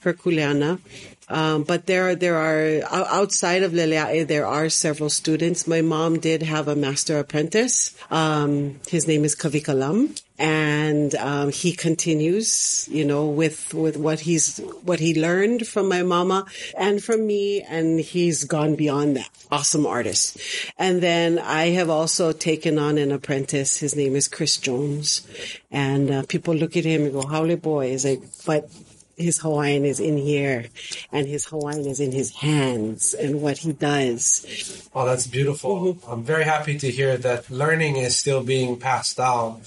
her 0.00 0.14
kuleana. 0.14 0.80
Um, 1.28 1.62
but 1.62 1.86
there, 1.86 2.14
there 2.14 2.36
are 2.36 2.82
outside 2.92 3.62
of 3.62 3.72
Leleae, 3.72 4.26
there 4.26 4.46
are 4.46 4.68
several 4.68 5.08
students. 5.08 5.66
My 5.66 5.80
mom 5.80 6.18
did 6.18 6.42
have 6.42 6.68
a 6.68 6.76
master 6.76 7.18
apprentice. 7.18 7.94
Um, 8.10 8.80
his 8.86 9.08
name 9.08 9.24
is 9.24 9.34
Kavikalam, 9.34 10.20
and 10.42 11.14
um, 11.14 11.52
he 11.52 11.72
continues, 11.72 12.88
you 12.90 13.04
know, 13.04 13.26
with 13.26 13.72
with 13.72 13.96
what 13.96 14.18
he's 14.18 14.58
what 14.82 14.98
he 14.98 15.14
learned 15.14 15.68
from 15.68 15.88
my 15.88 16.02
mama 16.02 16.46
and 16.76 17.00
from 17.00 17.24
me, 17.24 17.62
and 17.62 18.00
he's 18.00 18.42
gone 18.42 18.74
beyond 18.74 19.16
that. 19.16 19.30
Awesome 19.52 19.86
artist. 19.86 20.36
And 20.76 21.00
then 21.00 21.38
I 21.38 21.66
have 21.78 21.88
also 21.88 22.32
taken 22.32 22.76
on 22.76 22.98
an 22.98 23.12
apprentice. 23.12 23.78
His 23.78 23.94
name 23.94 24.16
is 24.16 24.26
Chris 24.26 24.56
Jones, 24.56 25.24
and 25.70 26.10
uh, 26.10 26.22
people 26.26 26.56
look 26.56 26.76
at 26.76 26.84
him 26.84 27.02
and 27.04 27.12
go, 27.12 27.22
"haole 27.22 27.54
boy," 27.54 27.92
is 27.92 28.04
like, 28.04 28.22
but 28.44 28.68
his 29.16 29.38
Hawaiian 29.38 29.84
is 29.84 30.00
in 30.00 30.16
here 30.16 30.66
and 31.12 31.26
his 31.26 31.46
Hawaiian 31.46 31.86
is 31.86 32.00
in 32.00 32.12
his 32.12 32.34
hands 32.34 33.14
and 33.14 33.40
what 33.42 33.58
he 33.58 33.72
does. 33.72 34.90
Oh, 34.94 35.06
that's 35.06 35.26
beautiful. 35.26 35.98
I'm 36.08 36.24
very 36.24 36.44
happy 36.44 36.78
to 36.78 36.90
hear 36.90 37.16
that 37.18 37.50
learning 37.50 37.96
is 37.96 38.16
still 38.16 38.42
being 38.42 38.78
passed 38.78 39.16
down. 39.16 39.62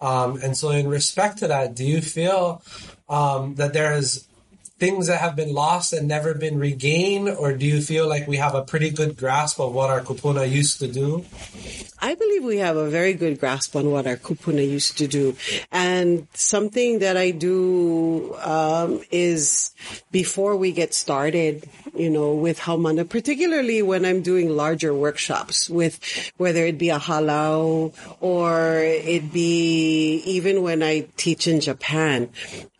Um, 0.00 0.40
and 0.42 0.56
so, 0.56 0.70
in 0.70 0.88
respect 0.88 1.38
to 1.38 1.48
that, 1.48 1.74
do 1.74 1.84
you 1.84 2.00
feel 2.00 2.62
um, 3.08 3.56
that 3.56 3.72
there's 3.72 4.26
things 4.80 5.08
that 5.08 5.20
have 5.20 5.36
been 5.36 5.52
lost 5.52 5.92
and 5.92 6.08
never 6.08 6.32
been 6.32 6.58
regained, 6.58 7.28
or 7.28 7.52
do 7.52 7.66
you 7.66 7.82
feel 7.82 8.08
like 8.08 8.26
we 8.26 8.38
have 8.38 8.54
a 8.54 8.62
pretty 8.62 8.90
good 8.90 9.14
grasp 9.14 9.60
of 9.60 9.74
what 9.74 9.90
our 9.90 10.00
kupuna 10.00 10.50
used 10.50 10.80
to 10.80 10.88
do? 10.88 11.24
I 12.02 12.14
believe 12.14 12.44
we 12.44 12.56
have 12.58 12.78
a 12.78 12.88
very 12.88 13.12
good 13.12 13.38
grasp 13.38 13.76
on 13.76 13.90
what 13.90 14.06
our 14.06 14.16
kupuna 14.16 14.66
used 14.66 14.96
to 14.98 15.06
do. 15.06 15.36
And 15.70 16.26
something 16.32 17.00
that 17.00 17.18
I 17.18 17.30
do 17.30 18.34
um, 18.42 19.02
is 19.10 19.72
before 20.10 20.56
we 20.56 20.72
get 20.72 20.94
started, 20.94 21.68
you 21.94 22.08
know, 22.08 22.32
with 22.32 22.58
Haumana, 22.60 23.06
particularly 23.06 23.82
when 23.82 24.06
I'm 24.06 24.22
doing 24.22 24.48
larger 24.48 24.94
workshops 24.94 25.68
with 25.68 26.00
whether 26.38 26.64
it 26.64 26.78
be 26.78 26.88
a 26.88 26.98
halau 26.98 27.92
or 28.20 28.78
it 28.78 29.30
be 29.30 30.22
even 30.24 30.62
when 30.62 30.82
I 30.82 31.06
teach 31.18 31.46
in 31.46 31.60
Japan, 31.60 32.30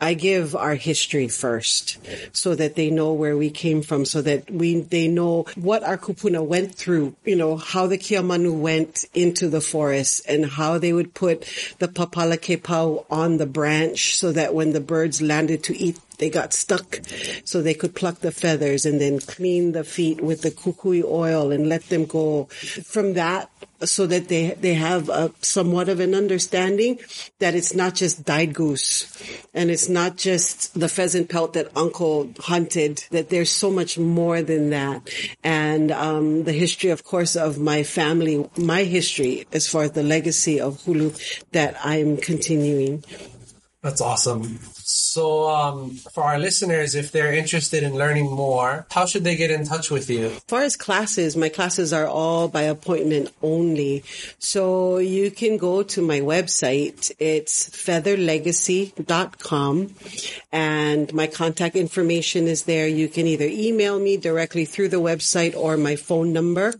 I 0.00 0.14
give 0.14 0.56
our 0.56 0.76
history 0.76 1.28
first 1.28 1.89
so 2.32 2.54
that 2.54 2.74
they 2.74 2.90
know 2.90 3.12
where 3.12 3.36
we 3.36 3.50
came 3.50 3.82
from, 3.82 4.04
so 4.04 4.22
that 4.22 4.50
we 4.50 4.80
they 4.80 5.08
know 5.08 5.44
what 5.56 5.82
our 5.82 5.98
kupuna 5.98 6.44
went 6.44 6.74
through, 6.74 7.14
you 7.24 7.36
know, 7.36 7.56
how 7.56 7.86
the 7.86 7.98
Kiamanu 7.98 8.58
went 8.58 9.04
into 9.14 9.48
the 9.48 9.60
forest 9.60 10.22
and 10.28 10.44
how 10.46 10.78
they 10.78 10.92
would 10.92 11.14
put 11.14 11.40
the 11.78 11.88
papala 11.88 12.36
kepau 12.36 13.04
on 13.10 13.36
the 13.38 13.46
branch 13.46 14.16
so 14.16 14.32
that 14.32 14.54
when 14.54 14.72
the 14.72 14.80
birds 14.80 15.22
landed 15.22 15.64
to 15.64 15.76
eat 15.76 15.98
they 16.20 16.30
got 16.30 16.52
stuck. 16.52 17.00
So 17.44 17.62
they 17.62 17.74
could 17.74 17.94
pluck 17.94 18.20
the 18.20 18.30
feathers 18.30 18.84
and 18.84 19.00
then 19.00 19.18
clean 19.18 19.72
the 19.72 19.84
feet 19.84 20.20
with 20.20 20.42
the 20.42 20.50
kukui 20.50 21.02
oil 21.02 21.50
and 21.50 21.68
let 21.68 21.88
them 21.88 22.04
go. 22.04 22.44
From 22.44 23.14
that 23.14 23.50
so 23.84 24.06
that 24.06 24.28
they 24.28 24.50
they 24.60 24.74
have 24.74 25.08
a 25.08 25.32
somewhat 25.40 25.88
of 25.88 26.00
an 26.00 26.14
understanding 26.14 26.98
that 27.38 27.54
it's 27.54 27.74
not 27.74 27.94
just 27.94 28.24
dyed 28.24 28.54
goose 28.54 29.06
and 29.54 29.70
it's 29.70 29.88
not 29.88 30.16
just 30.16 30.78
the 30.78 30.88
pheasant 30.88 31.28
pelt 31.28 31.54
that 31.54 31.74
uncle 31.76 32.30
hunted 32.38 33.04
that 33.10 33.30
there's 33.30 33.50
so 33.50 33.70
much 33.70 33.98
more 33.98 34.42
than 34.42 34.70
that. 34.70 35.08
And 35.42 35.90
um, 35.90 36.44
the 36.44 36.52
history 36.52 36.90
of 36.90 37.04
course 37.04 37.36
of 37.36 37.58
my 37.58 37.82
family 37.82 38.48
my 38.56 38.84
history 38.84 39.46
as 39.52 39.68
far 39.68 39.84
as 39.84 39.92
the 39.92 40.02
legacy 40.02 40.60
of 40.60 40.78
hulu 40.82 41.10
that 41.52 41.76
i'm 41.84 42.16
continuing 42.16 43.02
That's 43.82 44.02
awesome. 44.02 44.58
So, 44.74 45.48
um, 45.48 45.92
for 46.12 46.22
our 46.22 46.38
listeners, 46.38 46.94
if 46.94 47.12
they're 47.12 47.32
interested 47.32 47.82
in 47.82 47.94
learning 47.94 48.30
more, 48.30 48.84
how 48.90 49.06
should 49.06 49.24
they 49.24 49.36
get 49.36 49.50
in 49.50 49.64
touch 49.64 49.90
with 49.90 50.10
you? 50.10 50.26
As 50.26 50.40
far 50.40 50.60
as 50.60 50.76
classes, 50.76 51.34
my 51.34 51.48
classes 51.48 51.94
are 51.94 52.06
all 52.06 52.48
by 52.48 52.60
appointment 52.62 53.30
only. 53.40 54.04
So 54.38 54.98
you 54.98 55.30
can 55.30 55.56
go 55.56 55.82
to 55.82 56.02
my 56.02 56.20
website. 56.20 57.10
It's 57.18 57.70
featherlegacy.com 57.70 59.94
and 60.52 61.14
my 61.14 61.26
contact 61.26 61.74
information 61.74 62.48
is 62.48 62.64
there. 62.64 62.86
You 62.86 63.08
can 63.08 63.26
either 63.26 63.48
email 63.48 63.98
me 63.98 64.18
directly 64.18 64.66
through 64.66 64.90
the 64.90 65.00
website 65.00 65.56
or 65.56 65.78
my 65.78 65.96
phone 65.96 66.34
number 66.34 66.74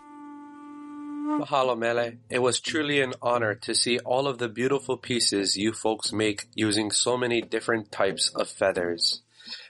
Mahalo, 1.40 1.78
Mele. 1.78 2.14
It 2.30 2.40
was 2.40 2.60
truly 2.60 3.02
an 3.02 3.14
honor 3.22 3.56
to 3.56 3.74
see 3.74 3.98
all 4.00 4.28
of 4.28 4.38
the 4.38 4.48
beautiful 4.48 4.96
pieces 4.96 5.58
you 5.58 5.74
folks 5.74 6.14
make 6.14 6.46
using 6.54 6.92
so 6.92 7.18
many 7.18 7.42
different 7.42 7.92
types 7.92 8.30
of 8.30 8.48
feathers. 8.48 9.22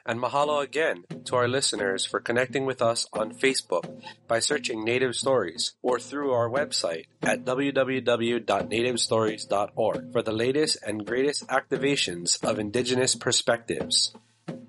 And 0.05 0.19
mahalo 0.19 0.61
again 0.61 1.05
to 1.25 1.35
our 1.35 1.47
listeners 1.47 2.05
for 2.05 2.19
connecting 2.19 2.65
with 2.65 2.79
us 2.79 3.07
on 3.11 3.33
Facebook 3.33 4.03
by 4.27 4.37
searching 4.39 4.83
Native 4.83 5.15
Stories 5.15 5.73
or 5.81 5.99
through 5.99 6.31
our 6.31 6.47
website 6.47 7.05
at 7.23 7.43
www.nativestories.org 7.43 10.11
for 10.11 10.21
the 10.21 10.31
latest 10.31 10.77
and 10.85 11.07
greatest 11.07 11.47
activations 11.47 12.43
of 12.43 12.59
Indigenous 12.59 13.15
perspectives. 13.15 14.13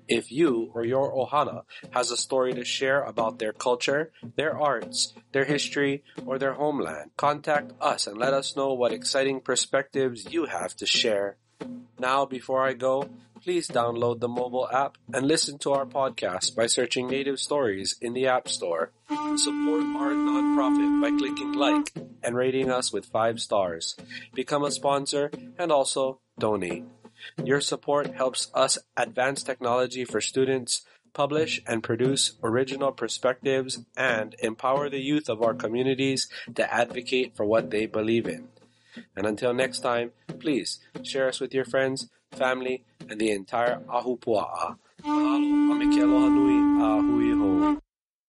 If 0.07 0.31
you 0.31 0.71
or 0.73 0.85
your 0.85 1.13
ohana 1.13 1.63
has 1.91 2.11
a 2.11 2.17
story 2.17 2.53
to 2.53 2.63
share 2.63 3.03
about 3.03 3.39
their 3.39 3.51
culture, 3.51 4.11
their 4.37 4.57
arts, 4.57 5.13
their 5.33 5.43
history, 5.45 6.03
or 6.25 6.39
their 6.39 6.53
homeland, 6.53 7.11
contact 7.17 7.73
us 7.81 8.07
and 8.07 8.17
let 8.17 8.33
us 8.33 8.55
know 8.55 8.73
what 8.73 8.93
exciting 8.93 9.41
perspectives 9.41 10.31
you 10.31 10.45
have 10.45 10.73
to 10.77 10.85
share. 10.85 11.35
Now, 11.99 12.25
before 12.25 12.65
I 12.65 12.71
go, 12.73 13.09
please 13.47 13.69
download 13.69 14.19
the 14.19 14.27
mobile 14.27 14.67
app 14.73 14.97
and 15.13 15.25
listen 15.25 15.57
to 15.57 15.71
our 15.71 15.85
podcast 15.85 16.53
by 16.53 16.67
searching 16.67 17.07
Native 17.07 17.39
Stories 17.39 17.95
in 18.01 18.11
the 18.11 18.27
App 18.27 18.49
Store. 18.49 18.91
Support 19.07 19.83
our 19.95 20.11
nonprofit 20.11 21.01
by 21.01 21.17
clicking 21.17 21.53
like 21.53 21.93
and 22.21 22.35
rating 22.35 22.69
us 22.69 22.91
with 22.91 23.05
five 23.05 23.39
stars. 23.39 23.95
Become 24.33 24.65
a 24.65 24.71
sponsor 24.71 25.31
and 25.57 25.71
also 25.71 26.19
donate. 26.37 26.83
Your 27.41 27.61
support 27.61 28.13
helps 28.15 28.51
us 28.53 28.79
advance 28.97 29.43
technology 29.43 30.03
for 30.03 30.19
students, 30.19 30.85
publish 31.13 31.61
and 31.65 31.81
produce 31.81 32.33
original 32.43 32.91
perspectives, 32.91 33.79
and 33.95 34.35
empower 34.39 34.89
the 34.89 34.99
youth 34.99 35.29
of 35.29 35.41
our 35.41 35.53
communities 35.53 36.27
to 36.55 36.73
advocate 36.73 37.37
for 37.37 37.45
what 37.45 37.69
they 37.69 37.85
believe 37.85 38.27
in. 38.27 38.49
And 39.15 39.25
until 39.25 39.53
next 39.53 39.79
time, 39.79 40.11
please 40.39 40.79
share 41.03 41.27
us 41.27 41.39
with 41.39 41.53
your 41.53 41.65
friends, 41.65 42.09
family, 42.31 42.83
and 43.09 43.19
the 43.19 43.31
entire 43.31 43.79
Ahupua'a. 43.87 44.77
Mahalo. 46.77 47.36